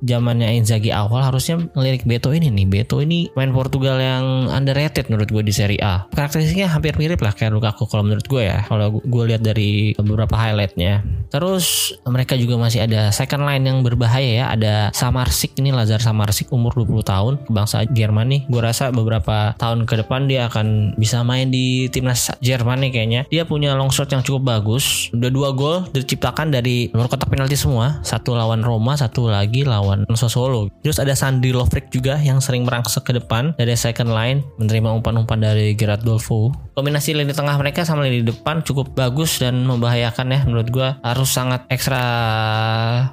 zamannya 0.03 0.55
Inzaghi 0.55 0.93
awal 0.93 1.25
harusnya 1.25 1.59
ngelirik 1.73 2.05
Beto 2.05 2.31
ini 2.31 2.51
nih. 2.53 2.65
Beto 2.69 3.01
ini 3.01 3.29
main 3.33 3.51
Portugal 3.51 3.97
yang 3.97 4.49
underrated 4.51 5.09
menurut 5.09 5.29
gue 5.29 5.43
di 5.43 5.53
Serie 5.53 5.81
A. 5.81 6.05
Karakteristiknya 6.13 6.69
hampir 6.69 6.95
mirip 6.95 7.19
lah 7.21 7.33
kayak 7.33 7.55
Lukaku 7.55 7.89
kalau 7.89 8.05
menurut 8.05 8.25
gue 8.25 8.41
ya. 8.45 8.63
Kalau 8.67 8.99
gue 9.01 9.24
lihat 9.25 9.41
dari 9.41 9.97
beberapa 9.97 10.33
highlightnya. 10.37 11.01
Terus 11.33 11.91
mereka 12.07 12.37
juga 12.39 12.55
masih 12.55 12.85
ada 12.85 13.11
second 13.11 13.43
line 13.43 13.65
yang 13.65 13.83
berbahaya 13.83 14.31
ya. 14.31 14.45
Ada 14.53 14.73
Samarsik 14.95 15.57
ini 15.59 15.75
Lazar 15.75 15.99
Samarsik 15.99 16.53
umur 16.53 16.71
20 16.77 17.03
tahun 17.03 17.33
bangsa 17.51 17.83
Jerman 17.91 18.31
nih. 18.31 18.41
Gue 18.47 18.61
rasa 18.61 18.93
beberapa 18.93 19.57
tahun 19.59 19.83
ke 19.89 20.05
depan 20.05 20.29
dia 20.29 20.47
akan 20.47 20.95
bisa 20.95 21.25
main 21.25 21.49
di 21.51 21.91
timnas 21.91 22.31
Jerman 22.39 22.87
nih 22.87 22.91
kayaknya. 22.93 23.21
Dia 23.27 23.43
punya 23.43 23.75
long 23.75 23.91
shot 23.91 24.11
yang 24.13 24.21
cukup 24.21 24.47
bagus. 24.47 25.09
Udah 25.11 25.31
dua 25.33 25.49
gol 25.51 25.89
diciptakan 25.91 26.53
dari 26.53 26.87
luar 26.93 27.09
kotak 27.09 27.27
penalti 27.27 27.57
semua. 27.57 27.99
Satu 28.05 28.37
lawan 28.37 28.61
Roma 28.61 28.95
satu 28.95 29.27
lagi 29.27 29.67
lawan 29.67 30.07
Sassuolo. 30.15 30.71
Terus 30.85 31.01
ada 31.01 31.17
Sandri 31.17 31.51
Lovric 31.51 31.91
juga 31.91 32.15
yang 32.21 32.39
sering 32.39 32.63
merangsek 32.63 33.03
ke 33.03 33.13
depan 33.15 33.55
dari 33.59 33.75
second 33.75 34.11
line 34.11 34.45
menerima 34.61 34.89
umpan-umpan 35.01 35.39
dari 35.41 35.75
Gerard 35.75 36.03
Dolfo. 36.03 36.51
Kombinasi 36.75 37.15
lini 37.15 37.31
tengah 37.31 37.55
mereka 37.55 37.87
sama 37.87 38.03
lini 38.03 38.19
depan 38.19 38.59
cukup 38.59 38.91
bagus 38.91 39.14
dan 39.39 39.63
membahayakan 39.63 40.27
ya 40.35 40.39
menurut 40.43 40.67
gue 40.67 40.89
harus 40.99 41.29
sangat 41.31 41.63
ekstra 41.71 42.03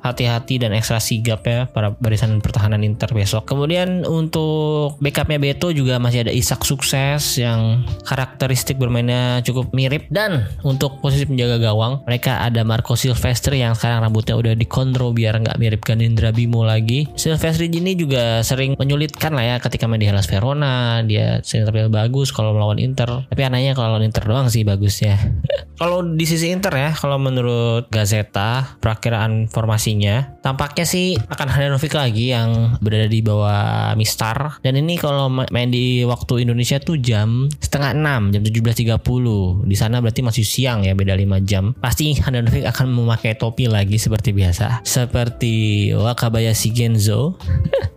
hati-hati 0.03 0.59
dan 0.59 0.75
ekstra 0.75 0.99
sigap 0.99 1.47
ya 1.47 1.71
para 1.71 1.95
barisan 1.95 2.43
pertahanan 2.43 2.83
Inter 2.83 3.15
besok 3.15 3.47
kemudian 3.47 4.03
untuk 4.09 4.99
backupnya 4.99 5.39
Beto 5.39 5.71
juga 5.71 6.03
masih 6.03 6.27
ada 6.27 6.33
Isak 6.35 6.67
Sukses 6.67 7.39
yang 7.39 7.87
karakteristik 8.09 8.79
bermainnya 8.79 9.41
cukup 9.47 9.71
mirip 9.77 10.09
dan 10.11 10.51
untuk 10.67 10.99
posisi 10.99 11.29
penjaga 11.29 11.63
gawang 11.63 12.03
mereka 12.09 12.43
ada 12.43 12.65
Marco 12.65 12.97
Silvestri 12.97 13.61
yang 13.61 13.77
sekarang 13.77 14.09
rambutnya 14.09 14.33
udah 14.33 14.57
dikondro 14.57 15.13
biar 15.13 15.37
nggak 15.45 15.61
mirip 15.61 15.85
Ganindra 15.85 16.33
Bimo 16.33 16.65
lagi. 16.65 17.05
Silvestri 17.13 17.69
ini 17.69 17.93
juga 17.93 18.41
sering 18.41 18.79
menyulitkan 18.81 19.37
lah 19.37 19.45
ya 19.45 19.57
ketika 19.61 19.85
main 19.85 20.01
di 20.01 20.09
Hellas 20.09 20.25
Verona. 20.25 21.05
Dia 21.05 21.45
sering 21.45 21.69
tampil 21.69 21.93
bagus 21.93 22.33
kalau 22.33 22.57
melawan 22.57 22.81
Inter. 22.81 23.29
Tapi 23.29 23.43
anehnya 23.45 23.77
kalau 23.77 23.93
lawan 23.95 24.09
Inter 24.09 24.25
doang 24.25 24.49
sih 24.49 24.65
bagusnya. 24.65 25.21
kalau 25.81 25.92
di 26.01 26.25
sisi 26.25 26.49
Inter 26.49 26.73
ya, 26.73 26.91
kalau 26.97 27.21
menurut 27.21 27.93
Gazeta 27.93 28.81
perakiraan 28.81 29.53
formasinya 29.53 30.41
tampaknya 30.43 30.85
sih 30.85 31.17
akan 31.31 31.49
Handanovic 31.49 31.95
lagi 31.95 32.35
yang 32.35 32.77
berada 32.83 33.07
di 33.07 33.23
bawah 33.23 33.95
Mistar. 33.95 34.59
Dan 34.61 34.77
ini 34.77 34.99
kalau 34.99 35.31
main 35.31 35.71
di 35.71 36.03
waktu 36.03 36.45
Indonesia 36.45 36.83
tuh 36.83 36.99
jam 36.99 37.47
setengah 37.63 37.95
6 37.97 38.35
jam 38.35 38.43
17.30 38.43 39.71
di 39.71 39.77
sana 39.79 40.03
berarti 40.03 40.21
masih 40.21 40.45
siang 40.45 40.83
ya 40.83 40.93
beda 40.93 41.15
5 41.15 41.49
jam 41.49 41.73
pasti 41.79 42.19
Handanovic 42.19 42.67
akan 42.69 42.91
memakai 42.93 43.39
topi 43.39 43.71
lagi 43.71 43.97
seperti 43.97 44.35
biasa. 44.35 44.83
Seperti 44.83 45.89
Wakabayashi 45.95 46.75
Genzo. 46.75 47.39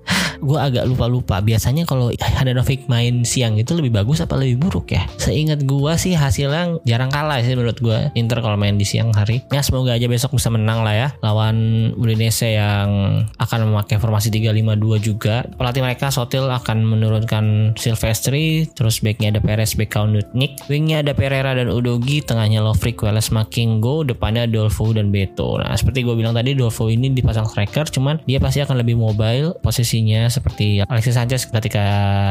gue 0.46 0.60
agak 0.60 0.86
lupa-lupa. 0.86 1.40
Biasanya 1.42 1.88
kalau 1.88 2.12
Handanovic 2.14 2.86
main 2.86 3.24
siang 3.24 3.58
itu 3.58 3.74
lebih 3.74 3.96
bagus 3.96 4.22
apa 4.22 4.38
lebih 4.38 4.62
buruk 4.62 4.94
ya? 4.94 5.08
Seingat 5.18 5.64
gue 5.64 5.92
sih 5.98 6.14
hasilnya 6.14 6.84
jarang 6.84 7.10
kalah 7.10 7.42
sih 7.42 7.58
menurut 7.58 7.82
gue. 7.82 8.14
Inter 8.14 8.40
kalau 8.46 8.56
main 8.60 8.78
di 8.78 8.86
siang 8.86 9.10
hari. 9.16 9.42
Ya 9.50 9.66
semoga 9.66 9.98
aja 9.98 10.06
besok 10.06 10.38
bisa 10.38 10.54
menang 10.54 10.86
lah 10.86 10.96
ya. 10.96 11.08
Lawan 11.26 11.92
Udinese 11.98 12.35
yang 12.44 13.24
akan 13.40 13.72
memakai 13.72 13.96
formasi 13.96 14.28
3-5-2 14.28 15.00
juga. 15.00 15.48
Pelatih 15.56 15.80
mereka 15.80 16.12
Sotil 16.12 16.52
akan 16.52 16.84
menurunkan 16.84 17.78
Silvestri. 17.80 18.68
Terus 18.76 19.00
backnya 19.00 19.32
ada 19.32 19.40
Perez, 19.40 19.78
Bekau, 19.80 20.04
Nutnik. 20.10 20.60
Wingnya 20.68 21.00
ada 21.06 21.16
Pereira 21.16 21.56
dan 21.56 21.72
Udogi. 21.72 22.20
Tengahnya 22.20 22.60
Lovric, 22.60 23.00
Welles, 23.00 23.32
Makingo. 23.32 24.04
Depannya 24.04 24.50
Dolfo 24.50 24.92
dan 24.92 25.14
Beto. 25.14 25.62
Nah 25.62 25.78
seperti 25.78 26.04
gue 26.04 26.16
bilang 26.18 26.36
tadi 26.36 26.52
Dolfo 26.58 26.92
ini 26.92 27.14
dipasang 27.14 27.48
striker. 27.48 27.88
Cuman 27.88 28.20
dia 28.28 28.44
pasti 28.44 28.60
akan 28.60 28.82
lebih 28.82 29.00
mobile 29.00 29.56
posisinya 29.62 30.28
seperti 30.28 30.82
Alexis 30.84 31.16
Sanchez 31.16 31.48
ketika 31.48 31.86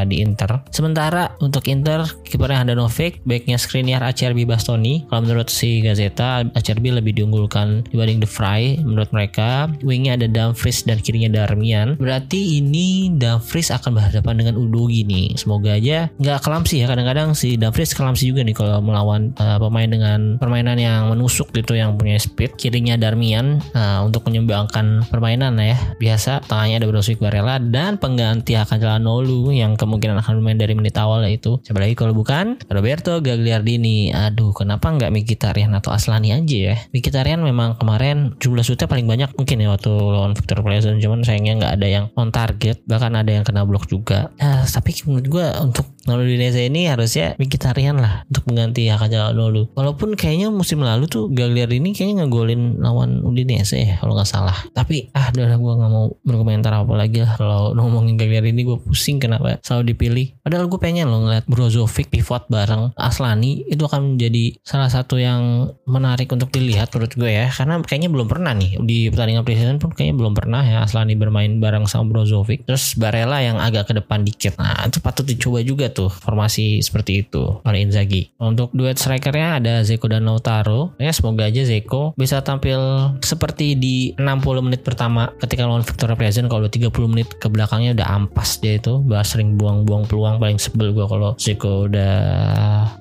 di 0.05 0.21
Inter. 0.21 0.61
Sementara 0.69 1.33
untuk 1.39 1.65
Inter 1.71 2.03
kipernya 2.27 2.61
Handanovic, 2.61 3.23
backnya 3.23 3.55
Skriniar, 3.55 4.03
Acerbi, 4.03 4.43
Bastoni. 4.43 5.07
Kalau 5.07 5.23
menurut 5.23 5.47
si 5.47 5.79
Gazeta, 5.79 6.43
Acerbi 6.53 6.91
lebih 6.91 7.15
diunggulkan 7.15 7.87
dibanding 7.89 8.19
De 8.19 8.29
Vrij 8.29 8.81
menurut 8.83 9.09
mereka. 9.13 9.69
Wingnya 9.95 10.19
ada 10.19 10.27
Dumfries 10.27 10.83
dan 10.83 10.99
kirinya 10.99 11.31
Darmian. 11.31 11.95
Berarti 11.95 12.59
ini 12.59 13.15
Dumfries 13.15 13.71
akan 13.71 13.95
berhadapan 13.95 14.35
dengan 14.35 14.59
Udogi 14.59 15.07
nih. 15.07 15.39
Semoga 15.39 15.79
aja 15.79 16.11
nggak 16.19 16.43
kelamsi 16.43 16.83
ya. 16.83 16.91
Kadang-kadang 16.91 17.31
si 17.31 17.55
Dumfries 17.55 17.95
kelamsi 17.95 18.27
juga 18.27 18.43
nih 18.43 18.51
kalau 18.51 18.83
melawan 18.83 19.31
uh, 19.39 19.55
pemain 19.55 19.87
dengan 19.87 20.35
permainan 20.35 20.75
yang 20.75 21.07
menusuk 21.07 21.55
gitu 21.55 21.79
yang 21.79 21.95
punya 21.95 22.19
speed. 22.19 22.59
Kirinya 22.59 22.99
Darmian 22.99 23.63
uh, 23.71 24.03
untuk 24.03 24.27
menyumbangkan 24.27 25.07
permainan 25.07 25.55
ya. 25.63 25.79
Biasa 25.95 26.43
tengahnya 26.43 26.83
ada 26.83 26.87
Brozovic 26.91 27.23
Barella 27.23 27.55
dan 27.63 27.95
pengganti 27.95 28.59
akan 28.59 28.75
Calhanoglu 28.75 29.55
yang 29.55 29.79
kemungkinan 29.79 30.19
akan 30.19 30.43
bermain 30.43 30.59
dari 30.59 30.75
menit 30.75 30.99
awal 30.99 31.23
yaitu 31.23 31.55
siapa 31.63 31.79
lagi 31.79 31.95
kalau 31.95 32.11
bukan 32.11 32.59
Roberto 32.67 33.23
Gagliardini. 33.23 34.11
Aduh, 34.11 34.51
kenapa 34.51 34.91
nggak 34.91 35.15
Mkhitaryan 35.15 35.71
atau 35.71 35.95
Aslani 35.95 36.35
aja 36.35 36.57
ya? 36.73 36.75
Mkhitaryan 36.91 37.39
memang 37.39 37.79
kemarin 37.79 38.35
jumlah 38.43 38.65
shootnya 38.65 38.91
paling 38.91 39.07
banyak 39.07 39.31
mungkin 39.39 39.63
ya 39.63 39.71
lawan 39.91 40.33
Victor 40.37 40.61
Pleasant 40.61 41.01
cuman 41.01 41.21
sayangnya 41.25 41.53
nggak 41.59 41.73
ada 41.81 41.87
yang 41.87 42.05
on 42.15 42.29
target 42.29 42.81
bahkan 42.85 43.13
ada 43.15 43.31
yang 43.31 43.43
kena 43.43 43.65
blok 43.67 43.89
juga. 43.89 44.31
Nah, 44.37 44.63
tapi 44.65 44.93
menurut 45.05 45.27
gue 45.27 45.47
untuk 45.63 45.87
Kalau 46.05 46.21
Udinese 46.21 46.61
ini 46.65 46.85
harusnya 46.85 47.33
Mkhitaryan 47.41 47.97
lah 47.97 48.23
untuk 48.29 48.45
mengganti 48.49 48.85
Hakan 48.87 49.09
Calhanoglu. 49.09 49.73
Walaupun 49.73 50.13
kayaknya 50.13 50.53
musim 50.53 50.85
lalu 50.85 51.09
tuh 51.09 51.27
Gagliardini 51.33 51.85
ini 51.85 51.93
kayaknya 51.93 52.25
ngegolin 52.25 52.81
lawan 52.81 53.21
Udinese 53.21 53.77
ya 53.77 53.95
kalau 54.01 54.17
nggak 54.17 54.29
salah. 54.29 54.57
Tapi 54.73 55.13
ah 55.13 55.29
udah 55.29 55.57
gue 55.57 55.73
nggak 55.77 55.91
mau 55.91 56.05
berkomentar 56.25 56.73
apa 56.73 56.93
lagi 56.97 57.21
lah 57.21 57.37
kalau 57.37 57.77
ngomongin 57.77 58.17
Gagliardini 58.17 58.65
gue 58.65 58.77
pusing 58.81 59.21
kenapa 59.21 59.61
selalu 59.61 59.93
dipilih. 59.93 60.27
Padahal 60.41 60.65
gue 60.65 60.79
pengen 60.81 61.09
loh 61.09 61.25
ngeliat 61.25 61.45
Brozovic 61.45 62.09
pivot 62.09 62.49
bareng 62.49 62.93
Aslani 62.97 63.65
itu 63.65 63.85
akan 63.85 64.15
menjadi 64.15 64.57
salah 64.65 64.89
satu 64.89 65.17
yang 65.17 65.73
menarik 65.85 66.29
untuk 66.33 66.49
dilihat 66.49 66.89
menurut 66.93 67.13
gue 67.13 67.31
ya 67.33 67.47
karena 67.49 67.81
kayaknya 67.85 68.09
belum 68.09 68.27
pernah 68.29 68.53
nih 68.53 68.81
di 68.81 68.97
pertandingan 69.13 69.43
preseason 69.45 69.77
pun 69.77 69.93
kayaknya 69.93 70.15
belum 70.21 70.33
pernah 70.33 70.61
ya 70.65 70.81
Aslani 70.85 71.13
bermain 71.13 71.61
bareng 71.61 71.85
sama 71.85 72.09
Brozovic. 72.09 72.65
Terus 72.65 72.97
Barella 72.97 73.41
yang 73.41 73.57
agak 73.61 73.89
ke 73.89 73.93
depan 73.97 74.25
dikit. 74.25 74.57
Nah 74.57 74.85
itu 74.89 74.97
patut 75.01 75.25
dicoba 75.25 75.61
juga 75.61 75.93
tuh 75.95 76.11
formasi 76.11 76.83
seperti 76.83 77.23
itu 77.23 77.63
oleh 77.63 77.87
Inzaghi. 77.87 78.35
Untuk 78.37 78.75
duet 78.75 78.99
strikernya 78.99 79.63
ada 79.63 79.73
Zeko 79.87 80.11
dan 80.11 80.27
Lautaro. 80.27 80.91
Ya 80.99 81.15
semoga 81.15 81.47
aja 81.47 81.63
Zeko 81.63 82.11
bisa 82.19 82.43
tampil 82.43 82.77
seperti 83.23 83.79
di 83.79 84.11
60 84.19 84.65
menit 84.65 84.83
pertama 84.83 85.31
ketika 85.39 85.63
lawan 85.63 85.85
Victoria 85.85 86.19
Pleasant 86.19 86.51
kalau 86.51 86.67
30 86.67 86.91
menit 87.07 87.31
ke 87.39 87.47
belakangnya 87.47 87.95
udah 87.95 88.07
ampas 88.19 88.59
dia 88.59 88.75
itu 88.75 88.99
bahas 89.05 89.31
sering 89.31 89.55
buang-buang 89.55 90.09
peluang 90.09 90.37
paling 90.41 90.59
sebel 90.59 90.91
gue 90.91 91.05
kalau 91.07 91.37
Zeko 91.39 91.87
udah 91.87 92.15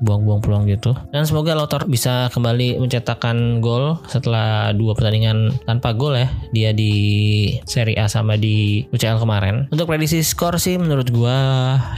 buang-buang 0.04 0.40
peluang 0.44 0.64
gitu 0.70 0.92
dan 1.10 1.24
semoga 1.24 1.56
Lautaro 1.56 1.88
bisa 1.88 2.28
kembali 2.30 2.78
mencetakkan 2.78 3.58
gol 3.64 3.98
setelah 4.06 4.70
dua 4.76 4.92
pertandingan 4.92 5.56
tanpa 5.64 5.96
gol 5.96 6.14
ya 6.14 6.28
dia 6.52 6.70
di 6.70 6.92
Serie 7.64 7.98
A 7.98 8.06
sama 8.06 8.36
di 8.38 8.86
UCL 8.92 9.18
kemarin 9.18 9.66
untuk 9.72 9.88
prediksi 9.88 10.20
skor 10.20 10.60
sih 10.60 10.76
menurut 10.76 11.08
gue 11.08 11.38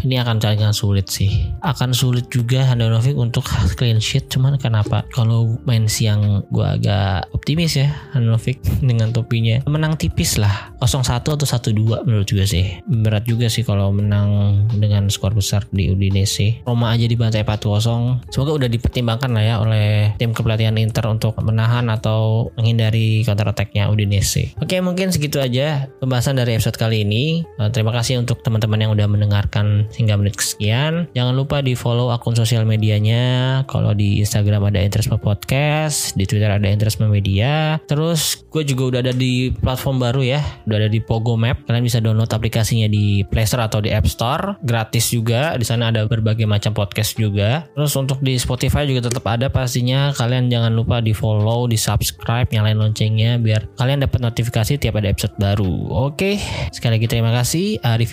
ini 0.06 0.16
akan 0.22 0.38
sangat 0.38 0.72
sulit 0.86 1.10
sih. 1.10 1.50
Akan 1.66 1.90
sulit 1.90 2.30
juga 2.30 2.62
Handanovic 2.62 3.18
untuk 3.18 3.42
clean 3.74 3.98
sheet 3.98 4.30
cuman 4.30 4.54
kenapa? 4.54 5.02
Kalau 5.10 5.58
main 5.66 5.90
siang 5.90 6.46
gue 6.54 6.62
agak 6.62 7.26
optimis 7.34 7.74
ya 7.74 7.90
Handanovic 8.14 8.62
dengan 8.88 9.10
topinya. 9.10 9.66
Menang 9.66 9.98
tipis 9.98 10.38
lah 10.38 10.70
0-1 10.78 11.26
atau 11.26 11.34
1-2 11.34 12.06
menurut 12.06 12.26
juga 12.30 12.46
sih. 12.46 12.78
Berat 12.86 13.26
juga 13.26 13.50
sih 13.50 13.66
kalau 13.66 13.90
menang 13.90 14.62
dengan 14.78 15.10
skor 15.10 15.34
besar 15.34 15.66
di 15.74 15.90
Udinese. 15.90 16.62
Roma 16.62 16.94
aja 16.94 17.10
dibantai 17.10 17.42
4-0 17.42 18.30
semoga 18.30 18.52
udah 18.54 18.68
dipertimbangkan 18.70 19.30
lah 19.34 19.42
ya 19.42 19.54
oleh 19.58 20.14
tim 20.20 20.30
kepelatihan 20.30 20.78
Inter 20.78 21.08
untuk 21.10 21.34
menahan 21.42 21.90
atau 21.90 22.52
menghindari 22.54 23.26
counter 23.26 23.50
attacknya 23.50 23.90
Udinese. 23.90 24.54
Oke 24.62 24.78
mungkin 24.78 25.10
segitu 25.10 25.42
aja 25.42 25.90
pembahasan 25.98 26.38
dari 26.38 26.54
episode 26.54 26.78
kali 26.78 27.02
ini. 27.02 27.42
Eh, 27.58 27.70
terima 27.72 27.90
kasih 27.90 28.20
untuk 28.20 28.44
teman-teman 28.44 28.86
yang 28.86 28.92
udah 28.92 29.08
mendengarkan 29.08 29.88
hingga 29.96 30.14
menit 30.20 30.36
kesekian 30.76 31.08
jangan 31.16 31.34
lupa 31.34 31.64
di 31.64 31.72
follow 31.72 32.12
akun 32.12 32.36
sosial 32.36 32.68
medianya. 32.68 33.64
Kalau 33.64 33.96
di 33.96 34.20
Instagram 34.20 34.68
ada 34.68 34.80
Interisme 34.84 35.16
Podcast 35.16 36.14
di 36.14 36.28
Twitter 36.28 36.52
ada 36.52 36.68
Interisme 36.68 37.08
Media. 37.08 37.80
Terus 37.88 38.44
gue 38.52 38.62
juga 38.62 38.96
udah 38.96 39.00
ada 39.08 39.14
di 39.16 39.52
platform 39.52 39.96
baru 40.00 40.22
ya 40.36 40.40
udah 40.68 40.76
ada 40.86 40.88
di 40.92 41.00
Pogo 41.00 41.34
Map. 41.40 41.64
Kalian 41.64 41.84
bisa 41.84 41.98
download 42.04 42.28
aplikasinya 42.28 42.86
di 42.86 43.24
Play 43.24 43.48
Store 43.48 43.64
atau 43.64 43.80
di 43.80 43.90
App 43.90 44.06
Store. 44.06 44.60
Gratis 44.60 45.10
juga 45.10 45.56
di 45.56 45.64
sana 45.64 45.88
ada 45.88 46.04
berbagai 46.04 46.44
macam 46.44 46.76
podcast 46.76 47.16
juga. 47.16 47.64
Terus 47.72 47.96
untuk 47.96 48.20
di 48.20 48.36
Spotify 48.36 48.84
juga 48.84 49.08
tetap 49.08 49.24
ada 49.26 49.48
pastinya. 49.48 50.12
Kalian 50.12 50.52
jangan 50.52 50.72
lupa 50.76 51.00
di 51.00 51.16
follow 51.16 51.64
di 51.64 51.80
subscribe 51.80 52.52
nyalain 52.52 52.76
loncengnya 52.76 53.40
biar 53.40 53.64
kalian 53.80 54.04
dapat 54.04 54.20
notifikasi 54.20 54.76
tiap 54.76 55.00
ada 55.00 55.08
episode 55.08 55.34
baru. 55.40 55.88
Oke 56.12 56.36
sekali 56.70 57.00
lagi 57.00 57.08
terima 57.08 57.32
kasih. 57.32 57.80
Arif 57.86 58.12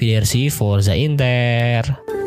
Forza 0.54 0.94
Inter 0.94 2.23